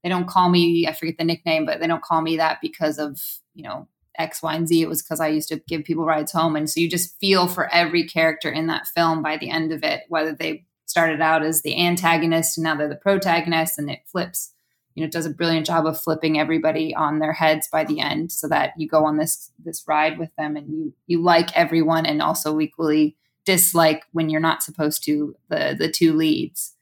they 0.04 0.08
don't 0.08 0.28
call 0.28 0.48
me, 0.48 0.86
I 0.86 0.92
forget 0.92 1.18
the 1.18 1.24
nickname, 1.24 1.66
but 1.66 1.80
they 1.80 1.88
don't 1.88 2.02
call 2.02 2.22
me 2.22 2.36
that 2.36 2.58
because 2.62 2.98
of, 2.98 3.20
you 3.54 3.64
know." 3.64 3.88
X, 4.18 4.42
Y, 4.42 4.54
and 4.54 4.68
Z. 4.68 4.82
It 4.82 4.88
was 4.88 5.02
because 5.02 5.20
I 5.20 5.28
used 5.28 5.48
to 5.48 5.62
give 5.68 5.84
people 5.84 6.04
rides 6.04 6.32
home. 6.32 6.56
And 6.56 6.68
so 6.68 6.80
you 6.80 6.88
just 6.88 7.18
feel 7.18 7.46
for 7.46 7.72
every 7.72 8.06
character 8.06 8.50
in 8.50 8.66
that 8.68 8.86
film 8.88 9.22
by 9.22 9.36
the 9.36 9.50
end 9.50 9.72
of 9.72 9.82
it, 9.82 10.02
whether 10.08 10.32
they 10.32 10.64
started 10.86 11.20
out 11.20 11.42
as 11.42 11.62
the 11.62 11.80
antagonist 11.80 12.58
and 12.58 12.64
now 12.64 12.74
they're 12.74 12.88
the 12.88 12.96
protagonist 12.96 13.78
and 13.78 13.90
it 13.90 14.00
flips 14.06 14.52
you 14.94 15.02
know, 15.02 15.06
it 15.06 15.12
does 15.12 15.26
a 15.26 15.30
brilliant 15.30 15.66
job 15.66 15.86
of 15.86 16.00
flipping 16.00 16.38
everybody 16.38 16.94
on 16.94 17.18
their 17.18 17.32
heads 17.32 17.68
by 17.68 17.84
the 17.84 18.00
end 18.00 18.30
so 18.30 18.48
that 18.48 18.72
you 18.76 18.86
go 18.88 19.04
on 19.04 19.16
this 19.16 19.50
this 19.62 19.84
ride 19.86 20.18
with 20.18 20.34
them 20.36 20.56
and 20.56 20.70
you 20.70 20.92
you 21.06 21.22
like 21.22 21.56
everyone 21.56 22.04
and 22.04 22.20
also 22.20 22.58
equally 22.60 23.16
dislike 23.44 24.04
when 24.12 24.28
you're 24.28 24.40
not 24.40 24.62
supposed 24.62 25.04
to 25.04 25.34
the 25.48 25.74
the 25.78 25.90
two 25.90 26.12
leads. 26.12 26.74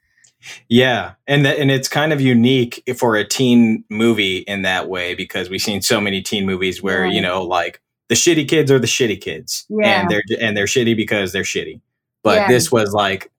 Yeah, 0.69 1.13
and 1.27 1.45
that 1.45 1.59
and 1.59 1.71
it's 1.71 1.89
kind 1.89 2.13
of 2.13 2.21
unique 2.21 2.83
for 2.97 3.17
a 3.17 3.25
teen 3.25 3.85
movie 3.91 4.39
in 4.39 4.63
that 4.63 4.89
way 4.89 5.15
because 5.15 5.51
we've 5.51 5.61
seen 5.61 5.83
so 5.83 6.01
many 6.01 6.23
teen 6.23 6.47
movies 6.47 6.83
where 6.83 7.05
Yeah. 7.07 7.13
you 7.13 7.21
know 7.21 7.43
like 7.43 7.81
the 8.09 8.15
shitty 8.15 8.49
kids 8.49 8.71
are 8.71 8.79
the 8.79 8.87
shitty 8.87 9.21
kids, 9.21 9.67
Yeah. 9.69 10.01
and 10.01 10.11
they're 10.11 10.23
and 10.41 10.57
they're 10.57 10.65
shitty 10.65 10.97
because 10.97 11.33
they're 11.33 11.43
shitty. 11.43 11.81
But 12.23 12.37
Yeah. 12.39 12.49
this 12.49 12.73
was 12.73 12.93
like, 12.95 13.31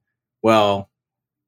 well, 0.44 0.90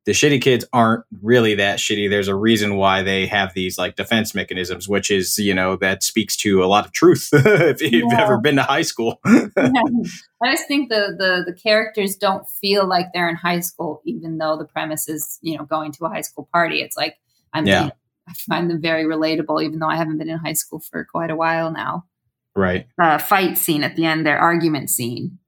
the 0.05 0.11
shitty 0.11 0.41
kids 0.41 0.65
aren't 0.73 1.05
really 1.21 1.55
that 1.55 1.79
shitty. 1.79 2.09
There's 2.09 2.27
a 2.27 2.35
reason 2.35 2.75
why 2.75 3.03
they 3.03 3.25
have 3.27 3.53
these 3.53 3.77
like 3.77 3.95
defense 3.95 4.35
mechanisms, 4.35 4.87
which 4.89 5.09
is 5.09 5.37
you 5.39 5.53
know 5.53 5.75
that 5.77 6.03
speaks 6.03 6.35
to 6.37 6.63
a 6.63 6.65
lot 6.67 6.85
of 6.85 6.91
truth 6.91 7.29
if 7.33 7.81
you've 7.81 8.11
Yeah. 8.11 8.21
ever 8.23 8.37
been 8.37 8.57
to 8.57 8.63
high 8.63 8.81
school. 8.81 9.19
I 9.25 10.51
just 10.51 10.67
think 10.67 10.89
the, 10.89 11.15
the 11.17 11.43
the 11.45 11.53
characters 11.57 12.15
don't 12.15 12.47
feel 12.49 12.85
like 12.87 13.07
they're 13.13 13.29
in 13.29 13.35
high 13.35 13.61
school, 13.61 14.01
even 14.05 14.37
though 14.37 14.57
the 14.57 14.65
premise 14.65 15.07
is 15.07 15.39
you 15.41 15.57
know 15.57 15.65
going 15.65 15.91
to 15.93 16.05
a 16.05 16.09
high 16.09 16.21
school 16.21 16.49
party. 16.51 16.81
It's 16.81 16.97
like 16.97 17.17
I'm 17.53 17.65
Yeah. 17.65 17.91
I 18.27 18.33
find 18.47 18.69
them 18.69 18.81
very 18.81 19.03
relatable, 19.03 19.61
even 19.63 19.79
though 19.79 19.89
I 19.89 19.97
haven't 19.97 20.17
been 20.17 20.29
in 20.29 20.37
high 20.37 20.53
school 20.53 20.79
for 20.79 21.03
quite 21.03 21.29
a 21.29 21.35
while 21.35 21.71
now. 21.71 22.05
right. 22.55 22.87
Uh, 22.97 23.17
fight 23.17 23.57
scene 23.57 23.83
at 23.83 23.97
the 23.97 24.05
end, 24.05 24.25
their 24.25 24.37
argument 24.39 24.89
scene. 24.89 25.39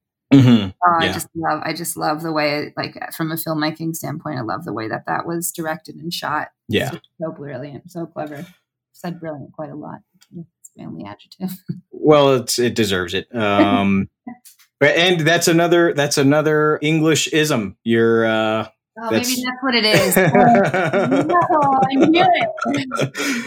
Hmm 0.41 0.67
Oh, 0.85 0.97
I 0.99 1.11
just 1.11 1.27
love, 1.35 1.61
I 1.63 1.73
just 1.73 1.97
love 1.97 2.21
the 2.21 2.31
way, 2.31 2.73
like 2.77 2.97
from 3.13 3.31
a 3.31 3.35
filmmaking 3.35 3.95
standpoint, 3.95 4.37
I 4.39 4.41
love 4.41 4.65
the 4.65 4.73
way 4.73 4.87
that 4.87 5.05
that 5.07 5.25
was 5.25 5.51
directed 5.51 5.95
and 5.95 6.13
shot. 6.13 6.49
Yeah. 6.67 6.91
so, 6.91 6.99
so 7.21 7.31
brilliant, 7.31 7.91
so 7.91 8.05
clever. 8.05 8.45
Said 8.93 9.19
brilliant 9.19 9.51
quite 9.53 9.71
a 9.71 9.75
lot. 9.75 9.99
It's 10.35 10.71
my 10.77 10.85
only 10.85 11.05
adjective. 11.05 11.51
Well, 12.07 12.35
it's 12.35 12.59
it 12.59 12.75
deserves 12.75 13.15
it. 13.15 13.33
Um, 13.35 14.09
and 14.79 15.21
that's 15.21 15.47
another 15.47 15.91
that's 15.95 16.19
another 16.19 16.77
English 16.83 17.27
ism. 17.33 17.77
You're 17.83 18.25
uh, 18.27 18.67
Oh, 18.97 19.09
That's- 19.09 19.27
maybe 19.27 19.43
that's 19.43 19.63
what 19.63 19.75
it 19.75 19.85
is. 19.85 20.15
Oh, 20.95 21.21
no, 21.23 21.81
I 21.83 22.05
knew 22.05 22.23
it. 22.23 22.49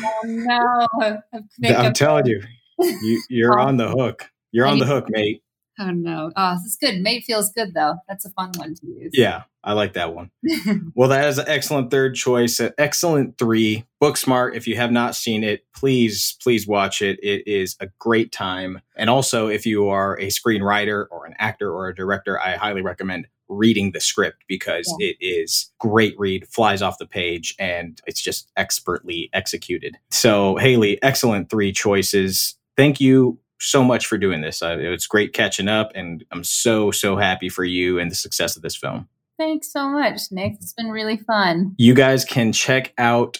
Oh, 0.04 0.20
no, 0.24 1.08
I'm 1.64 1.76
I'm- 1.76 1.92
telling 1.92 2.26
you, 2.26 2.42
you 2.80 3.22
you're 3.30 3.58
on 3.58 3.76
the 3.76 3.88
hook. 3.88 4.28
You're 4.50 4.66
on 4.66 4.78
the 4.80 4.86
hook, 4.86 5.06
mate. 5.08 5.42
Oh 5.88 5.90
no! 5.90 6.32
Oh, 6.34 6.54
this 6.54 6.72
is 6.72 6.76
good. 6.76 7.00
Mate 7.00 7.24
feels 7.24 7.52
good 7.52 7.72
though. 7.72 7.96
That's 8.08 8.24
a 8.24 8.30
fun 8.30 8.50
one 8.56 8.74
to 8.74 8.86
use. 8.86 9.12
Yeah, 9.14 9.44
I 9.62 9.74
like 9.74 9.92
that 9.92 10.12
one. 10.12 10.30
Well, 10.94 11.08
that 11.10 11.28
is 11.28 11.38
an 11.38 11.44
excellent 11.46 11.92
third 11.92 12.16
choice. 12.16 12.58
An 12.58 12.72
excellent 12.78 13.38
three. 13.38 13.84
Booksmart. 14.02 14.56
If 14.56 14.66
you 14.66 14.76
have 14.76 14.90
not 14.90 15.14
seen 15.14 15.44
it, 15.44 15.64
please, 15.74 16.36
please 16.42 16.66
watch 16.66 17.00
it. 17.00 17.20
It 17.22 17.46
is 17.46 17.76
a 17.80 17.88
great 18.00 18.32
time. 18.32 18.80
And 18.96 19.08
also, 19.08 19.46
if 19.46 19.66
you 19.66 19.88
are 19.88 20.18
a 20.18 20.28
screenwriter 20.28 21.06
or 21.10 21.26
an 21.26 21.34
actor 21.38 21.72
or 21.72 21.88
a 21.88 21.94
director, 21.94 22.40
I 22.40 22.56
highly 22.56 22.82
recommend 22.82 23.28
reading 23.48 23.92
the 23.92 24.00
script 24.00 24.44
because 24.48 24.92
it 24.98 25.16
is 25.20 25.70
great 25.78 26.18
read, 26.18 26.46
flies 26.48 26.82
off 26.82 26.98
the 26.98 27.06
page, 27.06 27.54
and 27.58 28.00
it's 28.06 28.20
just 28.20 28.50
expertly 28.56 29.30
executed. 29.32 29.96
So, 30.10 30.56
Haley, 30.56 31.00
excellent 31.02 31.50
three 31.50 31.72
choices. 31.72 32.56
Thank 32.76 33.00
you 33.00 33.38
so 33.60 33.82
much 33.84 34.06
for 34.06 34.18
doing 34.18 34.40
this. 34.40 34.62
Uh, 34.62 34.76
it's 34.78 35.06
great 35.06 35.32
catching 35.32 35.68
up, 35.68 35.92
and 35.94 36.24
I'm 36.30 36.44
so, 36.44 36.90
so 36.90 37.16
happy 37.16 37.48
for 37.48 37.64
you 37.64 37.98
and 37.98 38.10
the 38.10 38.14
success 38.14 38.56
of 38.56 38.62
this 38.62 38.76
film. 38.76 39.08
Thanks 39.38 39.72
so 39.72 39.88
much, 39.88 40.20
Nick. 40.30 40.54
It's 40.54 40.72
been 40.72 40.90
really 40.90 41.16
fun. 41.16 41.74
you 41.78 41.94
guys 41.94 42.24
can 42.24 42.52
check 42.52 42.92
out 42.98 43.38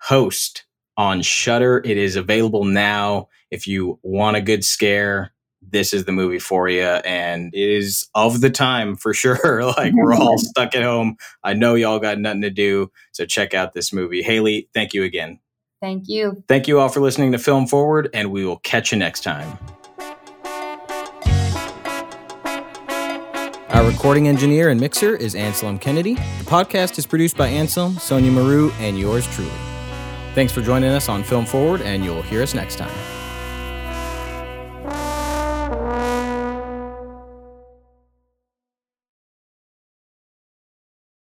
Host 0.00 0.64
on 0.96 1.22
Shudder. 1.22 1.80
It 1.84 1.96
is 1.96 2.16
available 2.16 2.64
now. 2.64 3.28
If 3.50 3.66
you 3.66 3.98
want 4.02 4.36
a 4.36 4.40
good 4.42 4.64
scare, 4.64 5.32
this 5.62 5.92
is 5.92 6.04
the 6.04 6.12
movie 6.12 6.38
for 6.38 6.68
you. 6.68 6.82
And 6.82 7.54
it 7.54 7.68
is 7.70 8.08
of 8.14 8.40
the 8.40 8.50
time 8.50 8.96
for 8.96 9.14
sure. 9.14 9.64
like 9.64 9.94
we're 9.94 10.14
all 10.14 10.38
stuck 10.38 10.74
at 10.74 10.82
home. 10.82 11.16
I 11.42 11.54
know 11.54 11.74
y'all 11.74 11.98
got 11.98 12.18
nothing 12.18 12.42
to 12.42 12.50
do. 12.50 12.90
So 13.12 13.24
check 13.24 13.54
out 13.54 13.72
this 13.72 13.92
movie. 13.92 14.22
Haley, 14.22 14.68
thank 14.74 14.92
you 14.94 15.04
again. 15.04 15.38
Thank 15.80 16.08
you. 16.08 16.42
Thank 16.46 16.68
you 16.68 16.78
all 16.78 16.88
for 16.88 17.00
listening 17.00 17.32
to 17.32 17.38
Film 17.38 17.66
Forward, 17.66 18.10
and 18.12 18.30
we 18.30 18.44
will 18.44 18.58
catch 18.58 18.92
you 18.92 18.98
next 18.98 19.22
time. 19.22 19.58
Our 23.70 23.86
recording 23.86 24.28
engineer 24.28 24.68
and 24.68 24.80
mixer 24.80 25.16
is 25.16 25.34
Anselm 25.34 25.78
Kennedy. 25.78 26.14
The 26.14 26.44
podcast 26.44 26.98
is 26.98 27.06
produced 27.06 27.36
by 27.36 27.46
Anselm, 27.46 27.94
Sonia 27.98 28.30
Maru, 28.30 28.70
and 28.72 28.98
yours 28.98 29.26
truly. 29.28 29.50
Thanks 30.34 30.52
for 30.52 30.60
joining 30.60 30.90
us 30.90 31.08
on 31.08 31.24
Film 31.24 31.46
Forward, 31.46 31.80
and 31.80 32.04
you'll 32.04 32.22
hear 32.22 32.42
us 32.42 32.52
next 32.52 32.76
time. 32.76 32.90